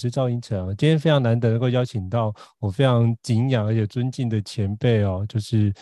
[0.00, 5.72] 是赵英成啊，今天非常难得能够邀请到我非常敬仰而且尊敬的前辈哦，就是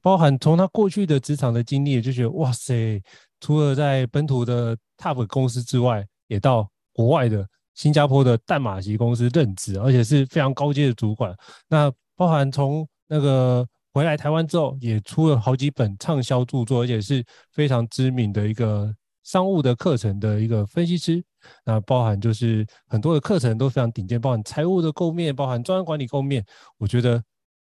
[0.00, 3.02] 包含从他过去的职场的经历，就觉得哇塞，
[3.40, 11.36] 除了在本土的 TOP 公司之外，也到国外的新加坡的淡马锡公司任职，而且是非常高阶的主管。
[11.68, 18.94] 那包含从那个回来台湾之后，也出了好几本畅销著作，而且是非常知名的一个
[19.24, 21.22] 商务的课程的一个分析师。
[21.64, 26.44] 那包含就是很多的课程都非常顶尖，包含财务的构面，包含专案管理构面。
[26.78, 27.22] 我觉得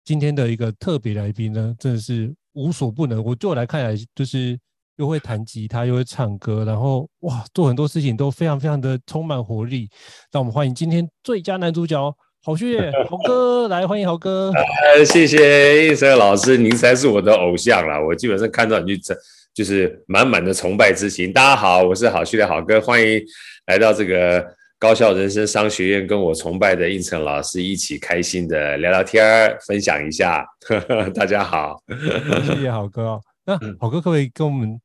[0.04, 3.22] 今天的一个特别来宾呢，真的是无所不能。
[3.22, 4.58] 我就来看来，就是
[4.96, 9.88] 又会弹吉他，又会唱歌，然后哇，做很多事情都非常非常的充满活力。
[10.32, 12.78] 让我们欢迎今天最佳男主角郝旭
[13.08, 14.50] 郝哥来，欢迎郝哥。
[14.96, 18.00] 呃，谢谢胤丞老师，您才是我的偶像啦。
[18.00, 19.14] 我基本上看到你就
[19.58, 21.32] 就是满满的崇拜之情。
[21.32, 23.20] 大家好，我是好序的好哥，欢迎。
[23.66, 30.46] 来到这个高校人生商学院，跟我崇拜的应成老师一起开心的聊聊天儿，分享一下。
[30.68, 31.82] 呵呵，大家好，
[32.46, 33.20] 谢谢好哥哦。
[33.46, 34.80] 那好哥可不可以跟我们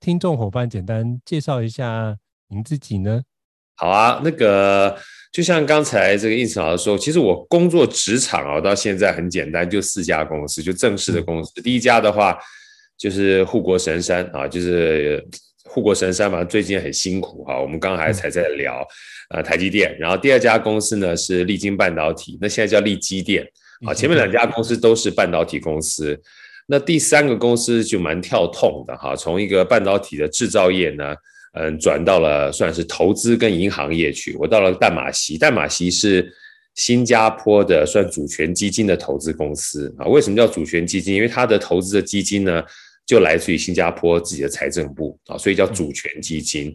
[0.00, 2.16] 听众伙伴简单介绍一下
[2.48, 3.20] 您自己呢？
[3.76, 4.96] 好啊，那个
[5.34, 11.52] 就像刚才这个应成老师说，其实我工作职场啊，到现在很简单，就四家公司，就正式的公司。
[11.60, 12.38] 嗯、第一家的话
[12.98, 15.24] 就是护国神山啊，就是。
[15.66, 17.60] 护国神山嘛，最近很辛苦哈。
[17.60, 18.86] 我们刚才才在聊，
[19.30, 19.96] 呃，台积电。
[19.98, 23.44] 然后第二家公司呢是力晶半导体，那现在叫力基电
[23.84, 23.92] 啊。
[23.92, 26.16] 前面两家公司都是半导体公司。
[26.68, 31.12] 那第三个公司就蛮跳痛的哈，从一个半导体的制造业呢，
[31.54, 34.36] 嗯，转到了算是投资跟银行业去。
[34.38, 36.32] 我到了淡马锡，淡马锡是
[36.76, 40.06] 新加坡的算主权基金的投资公司啊。
[40.06, 41.16] 为什么叫主权基金？
[41.16, 42.62] 因为它的投资的基金呢，
[43.06, 46.74] 就来自于新加坡自己的财政部啊，所以叫主权基金。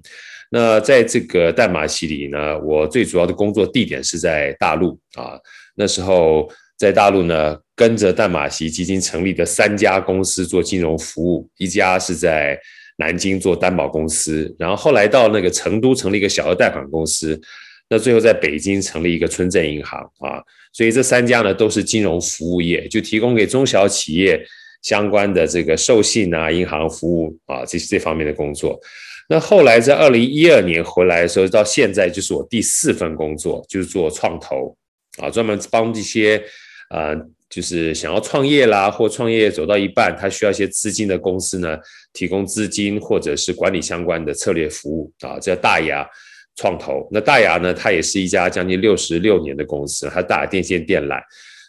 [0.52, 5.38] 那在这个淡马锡里呢，我最主要的工作地点是在大陆啊。
[5.76, 12.60] 那时候在大陆呢，跟着淡马锡基金成立的三家公司做金融服务，一家是在
[12.98, 17.40] 南京做担保公司，然后后来到那个成都成立一个小额贷款公司，
[17.88, 20.42] 那最后在北京成立一个村镇银行啊。
[20.74, 24.44] 所以这三家呢都是金融服务业，就提供给中小企业。
[24.82, 28.80] 相关的这个授信啊、银行服务啊，这这方面的工作。
[29.28, 34.76] 那后来在二零一二年回来的时候，到现在就是我第四份工作，就是做创投
[35.22, 36.42] 啊，专门帮这些
[36.90, 37.16] 呃，
[37.48, 41.78] 就是想要创业啦，或创业走到一半，他需要一些资金的公司呢，
[42.14, 46.08] 提供资金或者是管理相关的策略服务啊，叫大亚
[46.56, 47.08] 创投。
[47.12, 51.22] 那大亚呢，它也是一家将近六十六年的公司，它大亚电线电缆。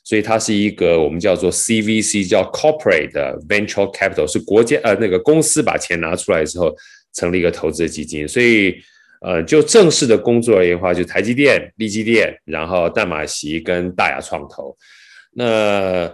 [0.04, 3.12] 所以它是一个我们叫做 CVC，叫 Corporate
[3.46, 6.74] Venture Capital，是国家呃那个公司把钱拿出来之后
[7.14, 8.26] 成立一个投资基金。
[8.26, 8.76] 所以
[9.20, 14.76] 呃就正式的工作而言的话，就台积电、力积电，然后淡马锡跟大亚创投。
[15.32, 16.12] 那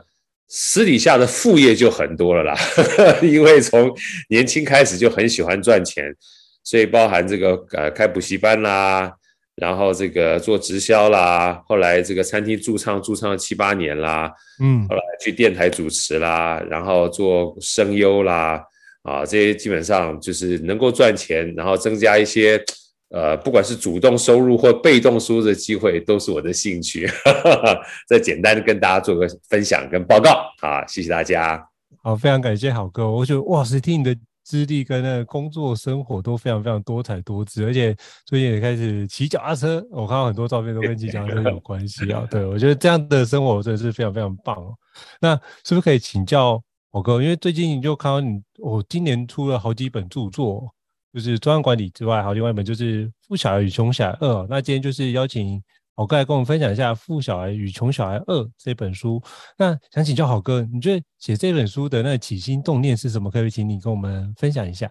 [0.48, 2.54] 私底下的副业就很多了啦，
[3.22, 3.90] 因为从
[4.28, 6.14] 年轻开始就很喜欢赚钱，
[6.62, 9.12] 所以包含这个呃开补习班啦。
[9.56, 14.30] 然后这个做直销啦，后来这个餐厅驻唱驻唱七八年啦，
[14.60, 18.62] 嗯，后来去电台主持啦，然后做声优啦，
[19.02, 22.62] 啊，这些基本上就是能够赚钱，然后增加一些
[23.08, 27.08] 呃，不管是主动收入或被动收入的机会，都是我的兴趣。
[28.06, 31.66] 再简单的跟大家做个分享跟报告，好，谢谢大家。
[32.02, 34.14] 好，非常感谢好哥，我觉得哇，塞听你的。
[34.46, 37.92] 资历跟那个工作生活都非常非常多彩多姿，而且
[38.24, 42.24] 最近也开始骑脚踏车，我看到很多照片都跟骑脚踏车有关系啊。
[42.30, 44.72] 对，我觉得这样的生活真的是非常非常棒哦。
[45.20, 45.34] 那
[45.64, 46.62] 是不是可以请教
[46.92, 47.20] 郝哥？
[47.20, 50.72] 因为最近就看到你，我今年出了好几本著作，
[51.12, 54.28] 就是专案管理之外，还有另外一本就是《富小孩与穷小二》。
[54.48, 55.60] 那今天就是邀请。
[55.98, 59.18] 郝哥来跟我们分享一下《富小孩与穷小孩二》这本书。
[59.56, 63.30] 那想请教好哥，你觉得写这本书的那起心动念是什么？
[63.30, 64.90] 可以请你跟我们分享一下。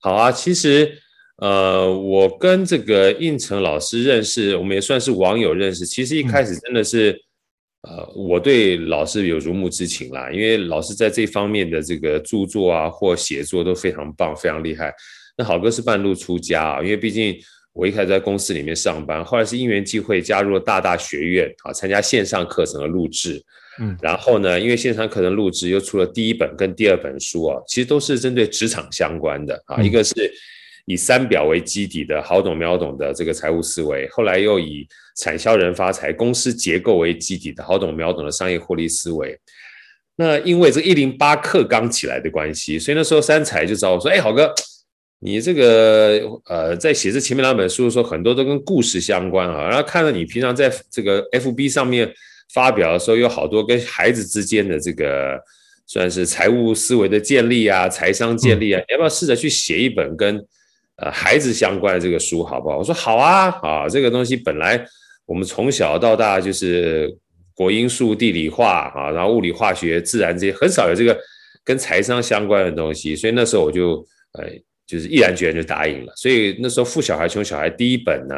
[0.00, 0.90] 好啊，其实
[1.36, 5.84] 呃，我跟这个应成老师认识，我们也算是网友认识。
[5.84, 7.12] 其实一开始真的是，
[7.82, 14.94] 嗯、呃，我对老师有如沐之情啦，因为老师在这方面的这个著作啊或写作都非常棒，非常厉害。
[15.36, 17.38] 那好哥是半路出家啊，因为毕竟。
[17.78, 23.40] 我一开始在公司里面上班，后来是因缘际会加入了大大学院啊，参加线上课程的录制。
[23.80, 29.80] 嗯，然后呢，因为线上课程录制又出了第一本跟第二本书啊，其实都是针对职场相关的啊。
[29.80, 30.12] 一个是
[30.86, 34.84] 以三表为基底的好懂秒懂的这个财务思维，后来又以
[35.16, 39.38] 产销人发财公司结构为基底的好懂秒懂的商业获利思维。
[40.16, 44.52] 那因为这一零八课刚起来的关系，所以那时候三采就找我说：“哎，郝哥。”
[45.20, 49.68] 你这个呃，在写这前面两本书的时候，很多都跟故事相关啊。
[49.68, 52.08] 然后看到你平常在这个 FB 上面
[52.54, 55.36] 发表的时候，有好多跟孩子之间的这个
[55.88, 60.36] 算是财务思维的建立啊，财商建立啊，你要不要试着去写一本跟
[60.98, 62.78] 呃孩子相关的这个书，好不好？
[62.78, 64.86] 我说好啊，啊，这个东西本来
[65.26, 67.12] 我们从小到大就是
[67.54, 71.18] 国英数地理化啊，然后物理化学自然这些很少有这个
[71.64, 74.48] 跟财商相关的东西，所以那时候我就呃。
[74.88, 78.34] 就是毅然决然就答应了，所以那时候富小孩穷小孩第一本呢，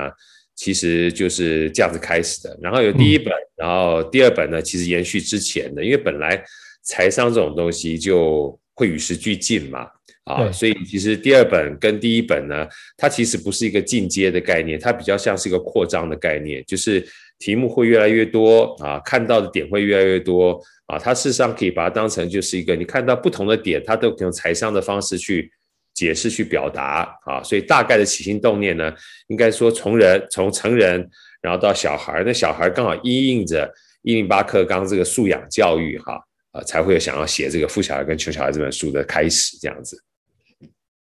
[0.57, 2.59] 其实就是这样子开始的。
[2.61, 6.45] 然后有第一本，然后第二本呢，其实延续之前的，因为本来
[6.83, 9.87] 财商这种东西就会与时俱进嘛，
[10.25, 12.67] 啊，所以其实第二本跟第一本呢，
[12.97, 17.07] 它其实不是一个进阶的概念，它比较像是一个扩张的概念，就是
[17.39, 25.49] 题目会越来越多啊，看到的点会越来越多啊，它事实上可以把它当成就是一个你看到不同的点，它都可以用财商的方式去。
[26.01, 28.91] 解释去表达啊，所以大概的起心动念呢，
[29.29, 31.07] 应该说从人从成人，
[31.43, 33.71] 然后到小孩，那小孩刚好因应着
[34.01, 36.19] 一零八课纲这个素养教育哈
[36.53, 40.03] 啊，才会有想要写这个富小孩跟穷小孩这本书的开始这样子。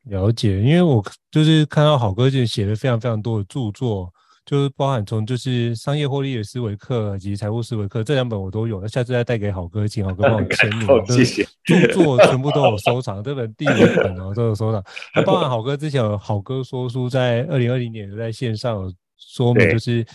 [0.06, 4.12] 了解，因为我就是看到好哥就写了非常非常多的著作。
[4.48, 10.88] 就是包含从就是商业获利的思维课以及财务思维课这两本我都有，那下次再带给好哥，请好哥帮我 签名。
[11.08, 11.46] 谢谢。
[11.66, 14.82] 著 作全部都有收藏，这本第五本哦都有收藏。
[15.14, 20.06] 那包含好哥之前有好哥说书，在二零二零年在线上有说明，就是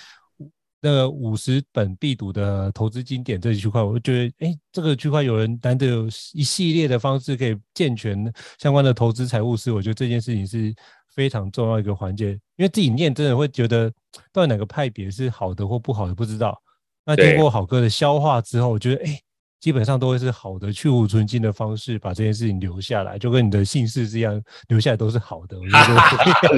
[0.81, 10.75] 那个五十本必读的投资经典这一区块，我就觉得哎，这个区块有人难得有一系列的方式可以健全相关的投资财务思维，我觉得这件事情是
[11.15, 13.93] 非常重要一个环节，因为自己念真的会觉得。
[14.31, 16.61] 到底哪个派别是好的或不好的不知道。
[17.07, 19.19] 那经过好哥的消化之后，我觉得哎，
[19.59, 24.39] 基本上都会是好的，去芜存菁的方式把这件事情留下来，就跟你的姓氏一样，
[24.69, 25.59] 留下来都是好的。
[25.59, 25.79] 我觉得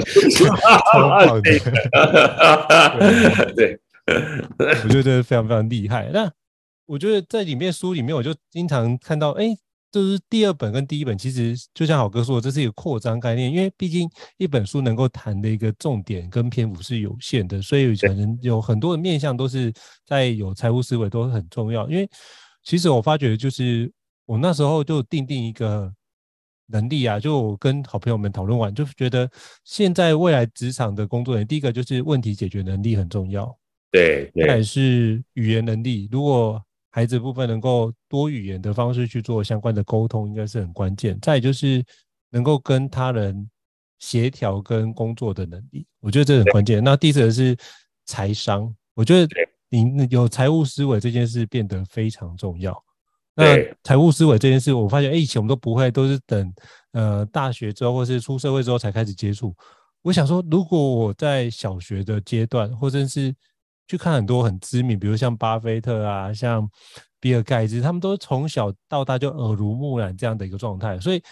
[0.92, 1.60] 超 棒的，
[3.54, 3.78] 对，
[4.82, 6.10] 我觉得非常非常厉害。
[6.12, 6.28] 那
[6.86, 9.56] 我觉得在里面书里面，我就经常看到哎。
[9.94, 19.72] 就是第二本跟第一本，其实就像好哥说的，这是一个扩张概念，因为毕竟一本书能够谈的一个重点跟篇幅是有限的，所以可能有很多的面向都是
[20.04, 21.88] 在有财务思维都很重要。
[21.88, 22.08] 因为
[22.64, 23.88] 其实我发觉，就是
[24.26, 25.88] 我那时候就定定一个
[26.66, 29.30] 能力啊，就我跟好朋友们讨论完，就觉得
[29.62, 33.56] 现在未来职场的工作人，第一个就是问题解决能力很重要，
[33.92, 36.60] 对，再来是语言能力，如果
[36.94, 41.18] 孩子部分能够多语言的方式去做相关的沟通，应该是很关键。
[41.20, 41.84] 再就是
[42.30, 43.50] 能够跟他人
[43.98, 46.84] 协调跟工作的能力，我觉得这很关键。
[46.84, 47.56] 那第四个是
[48.06, 49.28] 财商，我觉得
[49.68, 52.80] 你有财务思维这件事变得非常重要。
[53.34, 56.54] 那财务思维这件事，我发现，哎，以前我们都不会，都是等
[56.92, 59.52] 呃大学之后或是出社会之后才开始接触。
[60.02, 63.34] 我想说，如果我在小学的阶段，或者是
[63.86, 66.68] 去看很多很知名，比如像巴菲特啊，像
[67.20, 70.98] 比尔盖茨，他们都是从小到大就耳濡目染这样的一个状态。
[71.00, 71.22] 所以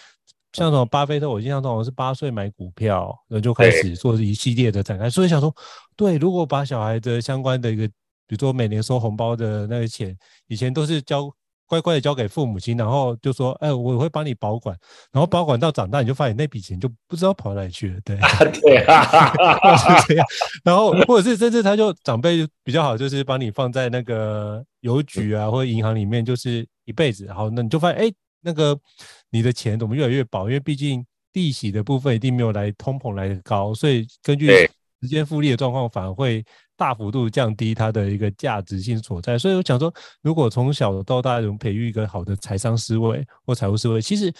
[0.53, 5.09] 像什么巴菲特，我印象中我是八岁买股票，然后就开始做一系列的展开。
[5.09, 5.53] 所以想说，
[5.95, 7.87] 对，如果把小孩的相关的一个，
[8.27, 10.17] 比如说每年收红包的那个钱，
[10.47, 11.29] 以前都是交。
[11.73, 14.77] 乖乖的交给父母亲，然后就说：“哎，我会帮你保管。”
[15.11, 17.99] 然后保管到长大，你就发现那笔钱就不知道跑哪里去了。
[18.05, 18.15] 对，
[18.61, 19.03] 对啊，
[19.75, 20.25] 是这样。
[20.63, 27.31] 然后或者是甚至他就长辈比较好，就是帮你放在那个邮局啊或者银行里面，就是一辈子。
[27.33, 28.79] 好，那你就发现，哎，那个
[29.31, 30.47] 你的钱怎么越来越薄？
[30.47, 34.47] 因为毕竟利息的部分一定没有来通膨来的高，所以根据
[35.01, 36.45] 时间复利的状况，反而会。
[36.75, 44.33] 大幅度降低它的一个价值性所在，所以我想说，如果从小到大能培育一个好的财商思维或财务思维，其实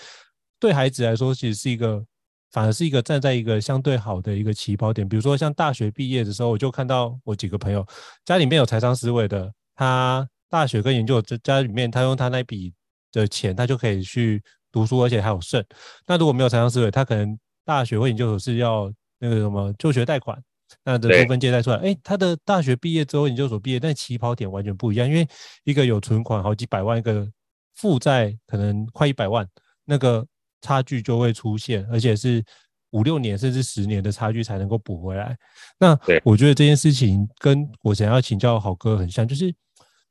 [0.59, 2.03] 对孩子来说，其实是一个
[2.51, 5.07] 反而是一个站在一个相对好的一个起跑点。
[5.07, 7.85] 比如说，像大学毕业的时候，我就看到我几个朋友
[8.25, 12.73] 家里面有财商思维的，他大学跟研究所家里面，他用他那笔
[13.11, 15.63] 的钱，他就可以去读书，而且还有剩。
[16.07, 20.41] 那如果没有财商思维，他可能大学或研究所是要那个什么就学贷款。
[20.83, 25.27] 那的部分借贷出来，哎，他的大学毕业之后，研究所毕业，但起跑点完全不一样，因为
[25.63, 27.27] 一个有存款好几百万，一个
[27.75, 29.47] 负债可能快一百万，
[29.85, 30.25] 那个
[30.61, 32.43] 差距就会出现，而且是
[32.91, 35.37] 五六年甚至十年的差距才能够补回来。
[35.77, 39.53] 那我觉得这件事情跟我想要请教好哥很像，就是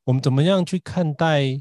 [0.05, 1.61] 我们怎么样去看待？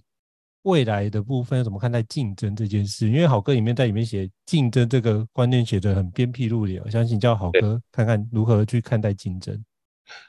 [0.64, 3.08] 未来的部分要怎么看待竞争这件事？
[3.08, 9.60] 因为好哥里面在里面写竞争这个观念写得很鞭辟入里，我相信叫好哥看看如何去看待竞争。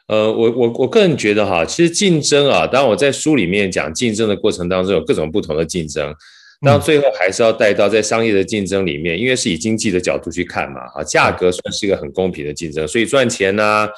[0.06, 6.14] 呃，我我我个人觉得哈，其实竞争啊，当然我在书里面讲竞争的过程当中有各种不同的竞争，
[6.60, 13.88] 当然最后还是要带到在商业的竞争里面，因为是以经济的角度去看嘛，啊，价格算是一个很公平的竞争，所以赚钱呢、啊，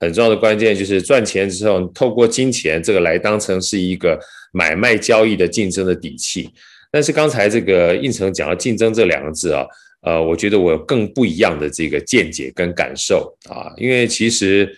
[0.00, 4.18] 很重要的关键就是赚钱之后，透过金钱这个来当成是一个
[4.52, 6.50] 买卖交易的竞争的底气。
[6.90, 9.64] 但是刚才这个应成讲到竞争这两个字啊，
[10.02, 14.68] 呃，我觉得我有更不一样的这个见解跟感受啊，因为其实。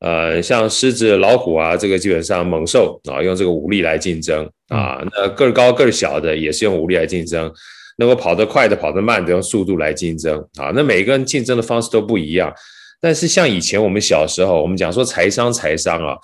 [0.00, 5.04] 呃，像狮子、老虎啊，这个基本上猛兽啊，用这个武力来竞争啊。
[5.10, 7.52] 那个儿高个儿小的也是用武力来竞争，
[7.96, 10.70] 能够跑得快的、跑得慢的用速度来竞争啊。
[10.72, 12.54] 那每个人竞争的方式都不一样。
[13.00, 16.16] 但是像以前我们小时候，我们讲说财商、财商啊，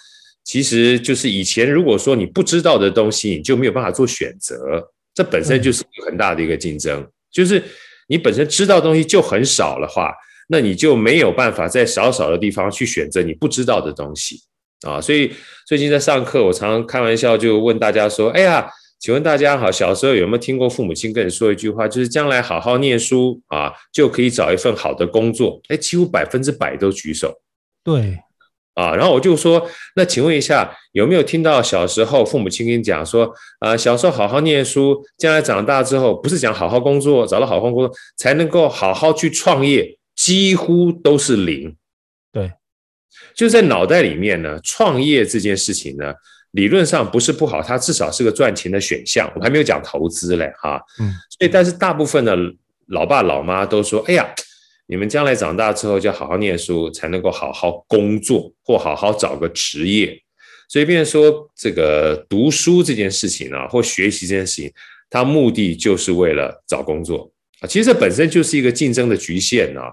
[0.44, 4.56] 其实就是以前如果说你不知道的东西，你就没有办法做选择，
[5.14, 7.06] 这本身就是很大的一个竞争。
[7.30, 7.62] 就是
[8.08, 10.12] 你本身知道的东西就很少的话。
[10.46, 14.38] 那你就没有办法在少少的地方去选择你不知道的东西
[14.86, 15.32] 啊，所以
[15.66, 18.70] 最近在上课，我常常开玩笑就问大家说：“哎呀，
[19.04, 27.30] 请问大家好，小时候有没有听过父母亲跟你说一句话，就是将来好好念书啊，就可以找一份好的工作？”哎，几乎百分之百都举手。
[27.84, 28.18] 对，
[28.72, 41.76] 啊，然后我就说：“那请问一下，有没有听到小时候父母亲跟你讲说，啊，小时候好好念书，将来长大之后不是讲好好工作，找到好好工作才能够好好去创业？”几乎都是零，
[42.32, 42.50] 对，
[43.34, 44.58] 就在脑袋里面呢。
[44.64, 46.14] 创业这件事情呢，
[46.54, 49.30] 理论上不是不好，它至少是个赚钱的选项。
[49.36, 52.36] 我还没有讲投资嘞，哈，嗯，所以但是大部分的
[52.86, 54.26] 老爸老妈都说：“哎呀，
[54.86, 60.16] 你们将来长大之后就好好念书，才能够好好工作或好好找个职业。”
[60.68, 64.72] 所以，变成说这个读书这件事情啊，或学习这件事情，
[65.10, 67.30] 它目的就是为了找工作
[67.60, 67.66] 啊。
[67.66, 69.92] 其实这本身就是一个竞争的局限啊，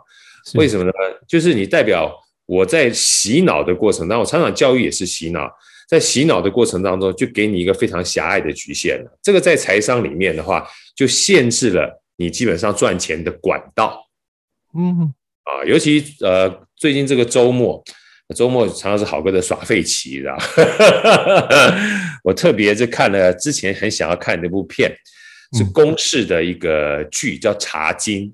[0.54, 0.92] 为什么呢？
[1.28, 2.16] 就是你代表
[2.46, 5.52] 我在洗脑的过程当中，我常常教育也是洗脑，
[5.92, 9.20] 在洗脑的过程当中，就给你一个非常狭隘的局限了。
[9.22, 14.08] 这个在财商里面的话，就限制了你基本上赚钱的管道。
[14.74, 17.84] 嗯，啊，尤其呃，最近这个周末，
[18.34, 20.46] 周末常常是好哥的耍废期，知道吧？
[22.24, 24.96] 我特别是看了之前很想要看那部片。
[25.54, 28.34] 是公视的一个剧，叫《茶经》。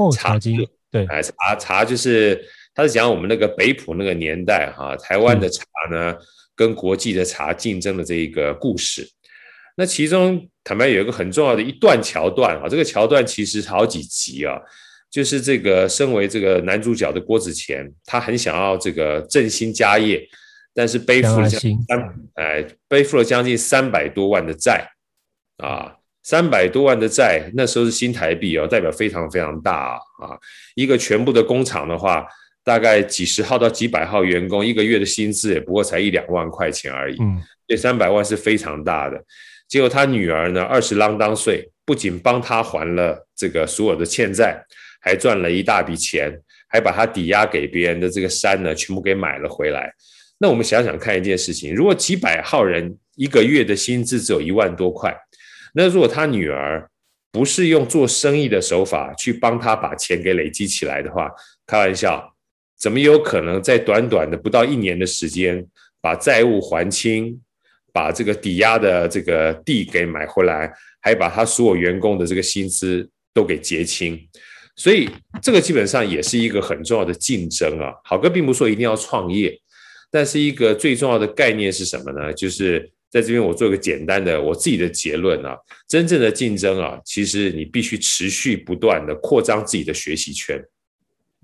[0.00, 2.42] 哦，茶经，对，哎，茶茶就是，
[2.74, 6.16] 他是讲我们那个北埔那个年代哈，台湾的茶呢，
[6.54, 9.08] 跟国际的茶竞争的这一个故事。
[9.76, 14.56] 那其中坦白有一个很重要的一段桥段啊，这个桥段其实好几集啊，
[15.10, 20.26] 就是这个身为这个男主角的郭子乾，他很想要这个振兴家业，
[20.74, 24.88] 但是背负了将近三，哎，背负了将近三百多万的债
[25.58, 25.96] 啊。
[26.26, 30.32] 三百多万的债，那时候是新台币哦，代表非常非常大啊！
[30.74, 32.26] 一个全部的工厂的话，
[32.64, 37.16] 大概几十号到几百号员工，一个月的薪资也不过才一两万块钱而已。
[37.20, 39.22] 嗯，这三百万是非常大的。
[39.68, 44.64] 结果他女儿呢，二十郎当岁，不仅帮他还了这个所有的欠债，
[45.00, 46.32] 还赚了一大笔钱，
[46.68, 49.92] 还把他抵押给别人的这个山呢，全部给买了回来。
[50.38, 55.16] 那我们想想看一件事情，如果几百号人一个月的薪资只有一万多块。
[55.74, 56.88] 那如果他女儿
[57.32, 61.30] 不是用做生意的手法去帮他把钱给累积起来的话，
[61.66, 62.33] 开玩笑，
[62.84, 65.66] 怎么有可能在短短的不到一年的时间
[66.02, 67.40] 把债务还清，
[67.94, 74.28] 把这个抵押的这个地给买回来，还把他所有员工的这个薪资都给结清？
[74.76, 75.08] 所以
[75.40, 77.90] 这个基本上也是一个很重要的竞争啊。
[78.04, 79.58] 好哥并不说一定要创业，
[80.10, 82.30] 但是一个最重要的概念是什么呢？
[82.34, 82.90] 就是。
[83.14, 90.60] 在这边，我做一个简单的我自己的结论啊，真正的竞争啊，其实你必须持续不断的扩张自己的学习圈，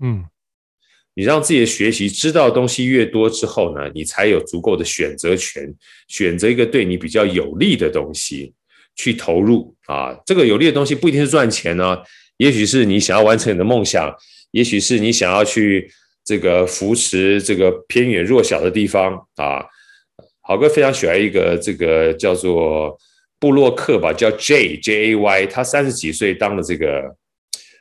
[0.01, 0.25] 嗯，
[1.13, 5.73] 你让自己的学习知道的东西越多之后呢，你才有足够的选择权，
[6.07, 8.53] 选择一个对你比较有利的东西
[8.95, 10.15] 去投入啊。
[10.25, 11.97] 这个有利的东西不一定是赚钱呢，
[12.37, 14.13] 也许是你想要完成你的梦想，
[14.51, 15.91] 也许是你想要去
[16.23, 19.65] 这个扶持这个偏远弱小的地方啊。
[20.43, 22.97] 好哥非常喜欢一个这个叫做
[23.39, 27.15] 布洛克吧，叫 J J A Y，他三十几岁当了这个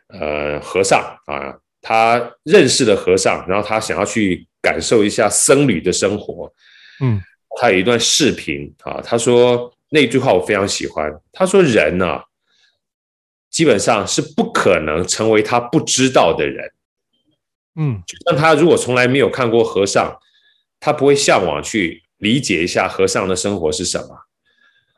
[0.08, 6.52] 呃和尚啊，他认识了和尚，然后他想要去感受一下僧侣的生活。
[7.00, 7.20] 嗯，
[7.58, 12.24] 他有一段视频啊，他说那句话我非常喜欢，他说人呢、啊，
[13.50, 16.72] 基本上是不可能成为他不知道的人。
[17.76, 20.18] 嗯，就像他如果从来没有看过和尚，
[20.78, 22.02] 他不会向往去。
[22.20, 24.14] 理解一下和尚的生活是什么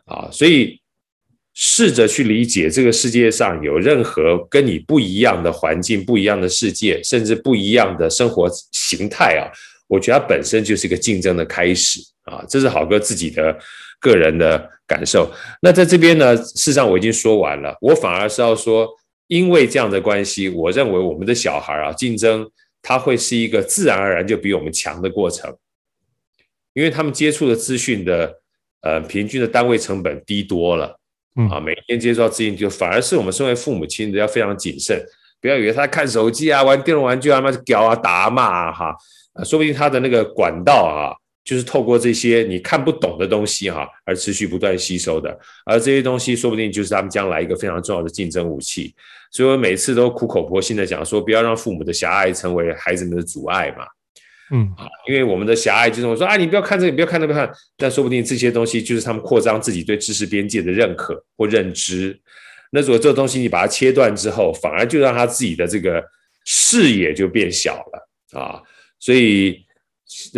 [0.07, 0.29] 啊？
[0.33, 0.82] 所以
[1.55, 9.53] 试着去理解这个世界上有任何跟你不一样的环境、不一样的世界，甚至不一样的生活形态啊！
[9.87, 12.43] 我觉得它本身就是一个竞争的开始啊！
[12.49, 13.55] 这是好哥自己的
[14.01, 15.31] 个人的感受。
[15.61, 18.89] 那在这边呢，事实上我已经说完了，我反而是要说，
[19.27, 25.55] 因为这样的关系，我认为我们的小孩啊，竞争它会是一个自然而然就比我们强的过程，
[26.73, 28.41] 因为他们接触的资讯的
[28.81, 30.99] 呃平均的单位成本低多了。
[31.51, 35.03] 啊，每天接触到资讯，就反而是我们身为父母亲的要非常谨慎，
[35.41, 38.97] 不要以为他看手机啊、玩电动玩具啊、妈的屌啊、打啊骂啊，哈，
[39.33, 48.95] 啊，说不定他的那个管道啊，就是透过这些你看不懂的东西哈，而持续不断吸收的，而这些东西说不定就是他们将来一个非常重要的竞争武器。
[49.31, 53.87] 所以我每次都苦口婆心的讲说，不要让父母的狭隘成为孩子们的阻碍嘛。
[54.55, 62.21] 嗯，啊，因为我们的狭隘就是我说啊，你不要看这个，你不要看那个看，但说不定这些东西就是他们扩张自己对知识边界的认可或认知。
[62.71, 66.05] 那如果这个东西你把它切断之后，反而就让他自己的这个
[66.45, 68.61] 视野就变小了啊。
[69.01, 69.65] 所以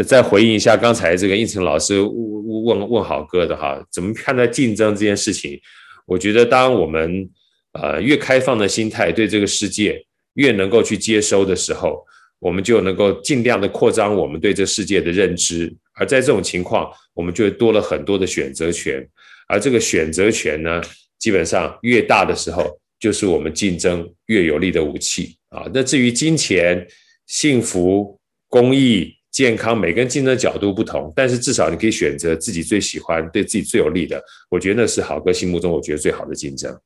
[0.07, 5.61] 再回应一下刚才这个应成老师问问问好哥的哈，怎么看待竞争这件事情？
[6.07, 7.29] 我觉得当我们
[7.73, 10.01] 呃越开放的心态对这个世界
[10.35, 12.07] 越能够去接收的时候。
[12.45, 19.03] 我们就能够尽量的扩张我们对这世界的认知，而在这种情况，我们就多了很多的选择权，
[19.49, 20.83] 而这个选择权呢，
[21.19, 25.65] 基本上越大的时候，就是我们竞争越有利的武器啊。
[25.73, 26.87] 那至于金钱、
[27.27, 28.21] 幸福、
[28.51, 34.23] 公益、健康，每个人竞争角度不同，但是至少你可以选择自己最喜欢、对自己最有利的。
[34.51, 36.79] 我觉得那是好哥心目中我觉得最好的竞争。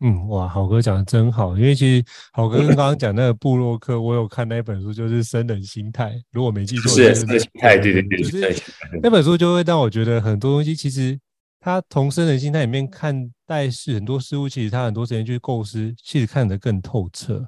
[0.00, 8.62] 嗯，哇，好哥讲的真好，因为其实好哥刚刚讲那个布洛克，我有看那本书，就是《生人心态》，如果没记错，是生人心态，对对对，就是
[9.02, 11.18] 那本书就会让我觉得很多东西，其实
[11.60, 17.46] 他从生人心态里面看待事很多事物，其实他很多时间去构思，其实看得更透彻。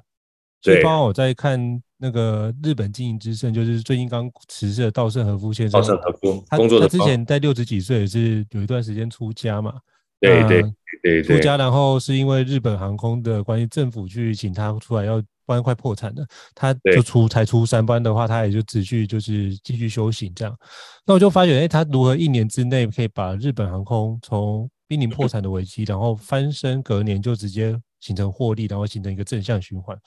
[0.61, 1.59] 所以，包括我在看
[1.97, 9.73] 那个日本经营之圣，就是最近刚辞世的稻盛和夫先生，稻盛和夫，他他之前在六十几岁也是有一段时间出家嘛，
[10.23, 10.63] 对
[11.01, 11.23] 对对。
[11.23, 16.25] 出家，然后是因为日本航空的关系，政府去请他出来，要不然快破产了，
[16.55, 20.57] 他就出才出三班的话他也就持续就是继续修行这样。
[21.05, 29.97] 那我就发觉，哎，他如何一年之内可以把日本航空从濒临破产的危机，然后翻身，隔年就直接形成获利，然后形成一个正向循环。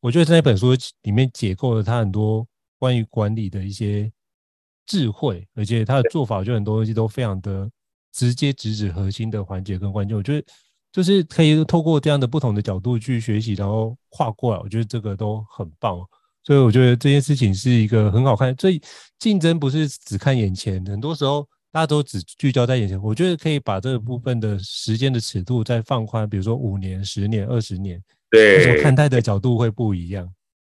[0.00, 2.46] 我觉得在那本书里面解构了他很多
[2.78, 4.12] 关于管理的一些
[4.84, 7.70] 智慧，而且他的做法，就很多东西都非常的。
[8.12, 10.46] 直接直指核心的环节跟关键，我觉得
[10.92, 15.98] 就是可以透过这样的不同的角度去学习，然后跨过来，我觉得这个都很棒。
[16.44, 18.54] 所以我觉得这件事情是一个很好看。
[18.58, 18.80] 所以
[19.18, 23.00] 竞争不是只看眼前，很多时候大家都只聚焦在眼前。
[23.02, 27.98] 我觉得可以把这个部分的时间的尺度再放宽，比如说五年、十年、二十年，
[28.30, 30.28] 对，看待的角度会不一样。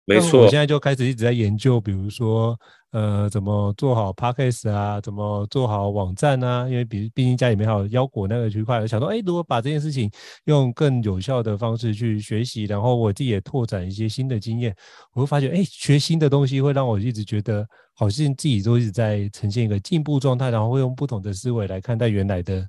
[0.05, 2.59] 没错，我现在就开始一直在研究，比如说。
[2.91, 4.99] 呃，怎么做好 Podcast 啊？
[4.99, 6.67] 怎么做好网站啊？
[6.67, 10.09] 因为比毕竟家里面还有腰果那个区块，我想说，哎，如果把这件事情
[10.45, 14.75] 用更有效的方式去学习，然后我自己也拓展一些新的经验，
[15.13, 22.67] 我会发觉，哎，学新的东西会让我一直觉得，好像自己都一直在呈现一个进步状态，然后会用不同的思维来看待原来的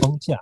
[0.00, 0.36] 框架，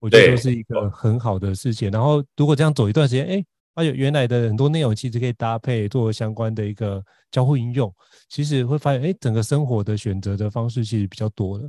[0.00, 1.88] 我觉得都是一个很好的事情。
[1.92, 3.44] 然后如果这样走一段时间，哎。
[3.74, 7.92] 而且原来的很多内容其实可以搭配做相关的一个交互应用，
[8.28, 11.68] 其实会发现，哎，整个生活的选择的方式其实比较多了。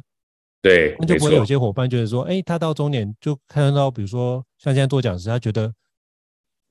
[0.61, 5.73] 对，那就不会有些伙伴觉得说，哎，他到中年就看到，比如说像现在做讲师，他觉得，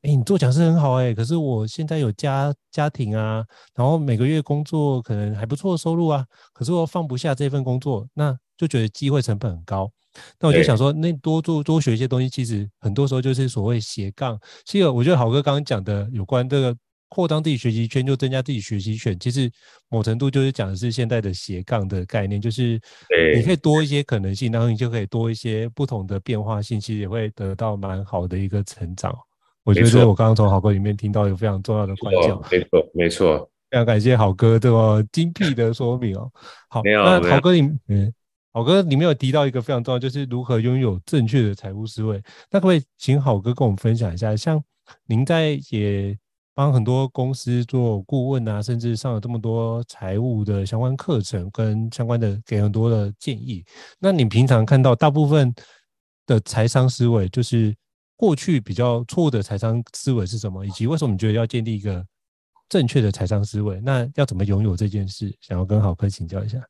[0.03, 9.91] 哎，你做讲师很好，哎，可是我现在有家家庭啊，然后每个月工作可能还不错的收入啊，可是我放不下这份工作，那就觉得机会成本很高。
[10.39, 14.39] 那我就想说，那多做多学一些东西，其实很多时候就是所谓斜杠。
[14.65, 16.77] 其实我觉得好哥刚刚讲的有关这个
[17.09, 19.51] 扩张自己学习圈，就增加自己学习圈，其实
[19.91, 22.81] 某程度就是讲的是现在的斜杠的概念，就是
[23.37, 29.15] 你可以多一些可能性，然后你就可以多一些不同的变化性，其实也会得到蛮好的一个成长。
[29.65, 36.31] 我觉得我刚刚从好哥里面听到一个非常重要的关键，没错，没错，非常感谢好哥这么精辟的说明哦。
[36.69, 38.13] 好，那好哥你嗯。
[38.53, 42.23] 好哥，你没有提到一个非常重要，就是如何拥有正确的财务思维。
[42.51, 44.37] 那可不可以请好哥跟我们分享一下？
[44.37, 44.63] 像
[45.07, 46.15] 您在也
[46.55, 53.65] 帮很多公司做顾问啊，甚至上了这么多财务的相关课程，跟相关的给很多的建议。
[53.99, 55.51] 那你平常看到大部分
[56.27, 57.75] 的财商思维，就是
[58.17, 60.67] 过去比较错误的财商思维是什么？
[60.67, 62.05] 以及为什么你觉得要建立一个
[62.69, 63.81] 正确的财商思维？
[63.81, 65.35] 那要怎么拥有这件事？
[65.41, 66.63] 想要跟好哥请教一下。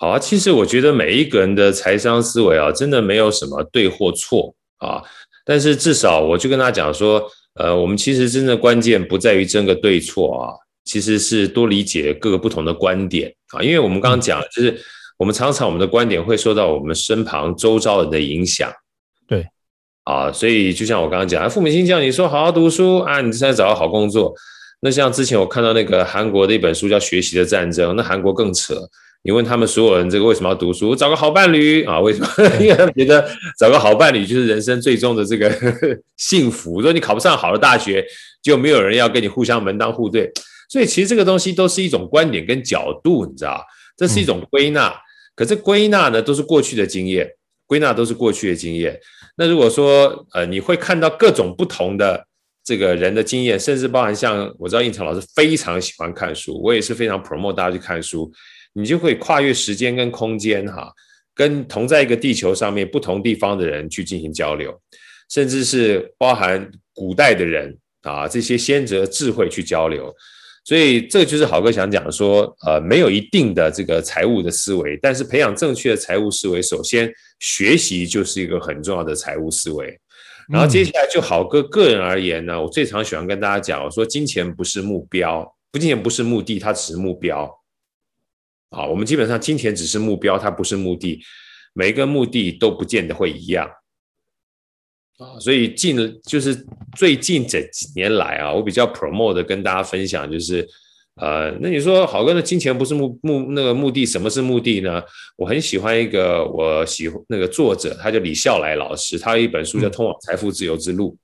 [0.00, 5.02] 好啊，其实我觉得每一个人的财商思维啊，真的没有什么对或错啊。
[5.44, 13.60] 但是至少我就跟他讲说，呃，我们其实真正的关键不在于争个对错啊，其实是多理解各个不同的观点啊。
[13.60, 14.78] 因为我们刚刚讲，就是
[15.16, 18.70] 我们常常我们的观点会受到我们身旁周遭人的影响。
[19.26, 19.44] 对，
[20.04, 24.32] 啊，所以就像我刚刚讲，父母亲叫你说好好读书啊，你现在找个好工作。
[24.80, 28.76] 那像之前我看到那个韩国的一本书叫《学习的战争》，那韩国更扯。
[29.22, 30.94] 你问他们所有人这个为什么要读书？
[30.94, 32.00] 找个好伴侣啊？
[32.00, 32.28] 为什么？
[32.60, 33.28] 因为他们觉得
[33.58, 36.76] 找个好伴侣就是人生最终的这个呵 呵幸福。
[36.76, 38.04] 如果你考不上好的大学，
[38.42, 40.30] 就没有人要跟你互相门当户对。
[40.68, 43.62] 所以其实这个东西都是一种观点跟角度，你知道？
[43.96, 44.94] 这是一种归纳。
[45.34, 47.28] 可是归纳呢，都是过去的经验，
[47.66, 48.98] 归纳都是过去的经验。
[49.36, 52.24] 那如果说呃，你会看到各种不同的
[52.64, 58.30] 这个人的经验，甚至包含像我知道胤丞老师非常喜欢看书，我也是非常 promote 大家去看书。
[58.72, 60.92] 你就会跨越时间跟空间，哈，
[61.34, 64.78] 跟同在一个地球上面不同地方的人去进行交流，
[65.30, 70.14] 甚至是包含古代的人啊，这些先哲智慧去交流。
[70.64, 79.98] 所以这就是好哥想讲说，呃，没有一定的这个财务的思维，但是培养正确的财务思维，首先学习就是一个很重要的财务思维。
[80.52, 87.50] 然后接下来就好哥个人而言呢，我最常喜欢跟大家讲，我说金钱不是目标，不，金钱不是目的，它只是目标。
[88.70, 91.20] 啊，我们基本上金钱只是目标，它不是目的，
[91.72, 93.66] 每一个目的都不见得会一样。
[95.16, 100.68] 啊，所以近就是最近这几年来啊，我比较 promote 的跟大家分享就是，
[101.16, 105.02] 呃，那你说好哥，那金钱不是目目那个目的，什么是目的呢？
[105.36, 111.16] 我很喜欢一个我喜欢那个作者，他叫李笑来老师，他有一本书叫《通往财富自由之路》，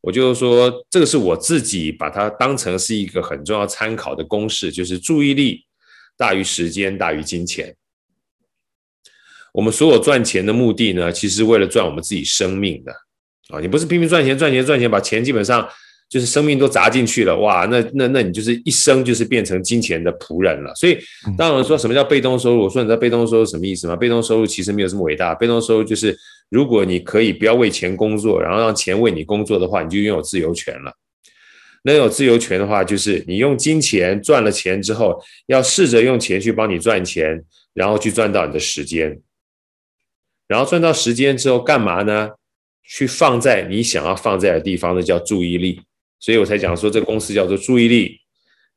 [0.00, 5.66] 我就说这个是我自己把它当成是一个很重要参考的公式，就是注意力。
[6.20, 7.74] 大于时间，大于金钱。
[9.54, 12.92] 我们所有赚钱的目的呢，其实是为了赚我们自己生命的
[13.48, 13.58] 啊！
[13.58, 15.66] 你不是拼命赚钱、赚钱、赚钱，把钱基本上
[16.10, 17.64] 就是生命都砸进去了，哇！
[17.70, 20.74] 那那那你就是一生就是变成金钱的仆人了。
[20.74, 20.98] 所以，
[21.38, 22.64] 当然说什么叫被动收入？
[22.64, 23.96] 我说你知道被动收入什么意思吗？
[23.96, 25.34] 被动收入其实没有这么伟大。
[25.34, 26.14] 被动收入就是，
[26.50, 30.92] 如果你可以不要为钱工作，然后让钱为你工作的话，你就拥有自由权了。
[31.82, 39.18] 能有自由权的话，就是你用金钱赚了钱之后，要试着用钱去帮你赚钱，然后去赚到你的时间，
[40.46, 42.32] 然后赚到时间之后干嘛呢？
[42.84, 45.80] 去放在你想要放在的地方，那叫注意力。
[46.18, 48.18] 所以我才讲说，这个公司叫做注意力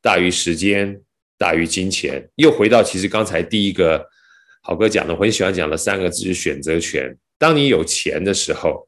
[0.01, 1.01] 大于时间
[1.37, 2.29] 大于金钱。
[2.35, 4.07] 又回到其实刚才第一个
[4.61, 7.17] 好哥讲的，我很喜欢讲的三个字是：选择权。
[7.37, 8.87] 当你有钱的时候。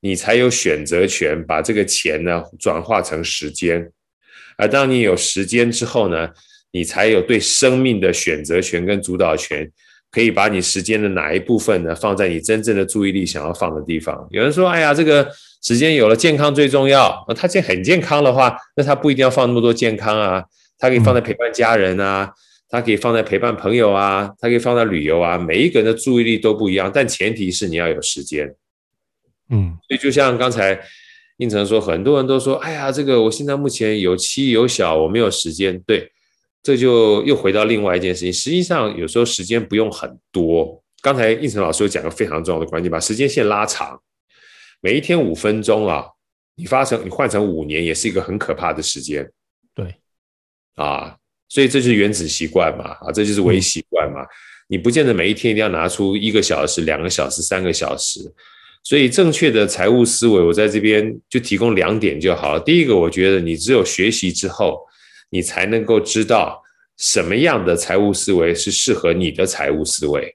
[0.00, 3.90] 你才有选择权，把这个钱呢转化成时间，
[4.56, 6.28] 而当你有时间之后呢，
[6.72, 9.70] 你才有对生命的选择权跟主导权，
[10.10, 14.26] 可以把你时间的哪一部分呢放在你真正的注意力想要放的地方。
[14.30, 15.30] 有人说：“哎呀，这个
[15.62, 20.42] 时间有了，健康最重要。”那他现在很健康的话，那他不一定要放那么多健康啊，
[20.78, 22.32] 他可以放在陪伴家人啊，
[22.70, 25.36] 它可以放在陪伴朋友啊，它可以放在旅游啊。
[25.36, 28.54] 每一个人的注意力都不一样，但前提是你要有时间。
[29.50, 30.80] 嗯，所以就像刚才
[31.38, 36.10] 应成说，很多人都说：“哎呀，这个我现在目前有妻有小，我没有时间。”对，
[36.62, 38.32] 这就又回到另外一件事情。
[38.32, 40.82] 实际上，有时候时间不用很多。
[41.02, 43.98] 刚才应成老师有讲个非常重要的观点，把时间线拉长，
[44.80, 46.04] 每一天五分钟啊，
[46.56, 49.26] 你发成你换成五年，也是一个很可怕的时间。
[49.74, 49.94] 对，
[50.76, 51.16] 啊，
[51.48, 54.20] 所以这就是原子习惯嘛，啊，这就是微习惯嘛。
[54.68, 58.20] 你不见得每一天一定要拿出一个小时、两个小时、三个小时。
[58.82, 62.60] 所以，正确的财务思维，我在这边就提供两点就好了。
[62.60, 64.80] 第一个，我觉得你只有学习之后，
[65.28, 66.60] 你才能够知道
[66.96, 70.34] 什么样的财务思维是适合你的财务思维，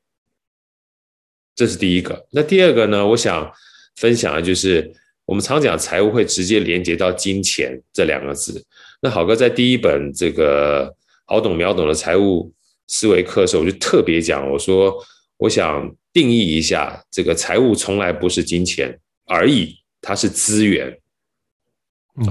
[1.55, 2.27] 这是第一个。
[2.31, 3.05] 那第二个呢？
[3.05, 3.51] 我想
[3.95, 4.93] 分享的就是，
[5.25, 8.63] 我们常讲财务会直接连接到金钱这两个字。
[9.01, 12.53] 那好哥在第一本这个好懂秒懂的财务
[12.87, 14.95] 思维课的时候，我就特别讲，我说
[15.37, 15.93] 我想。
[16.15, 20.97] 定义一下，这个财务从来不是金钱而已，它是资源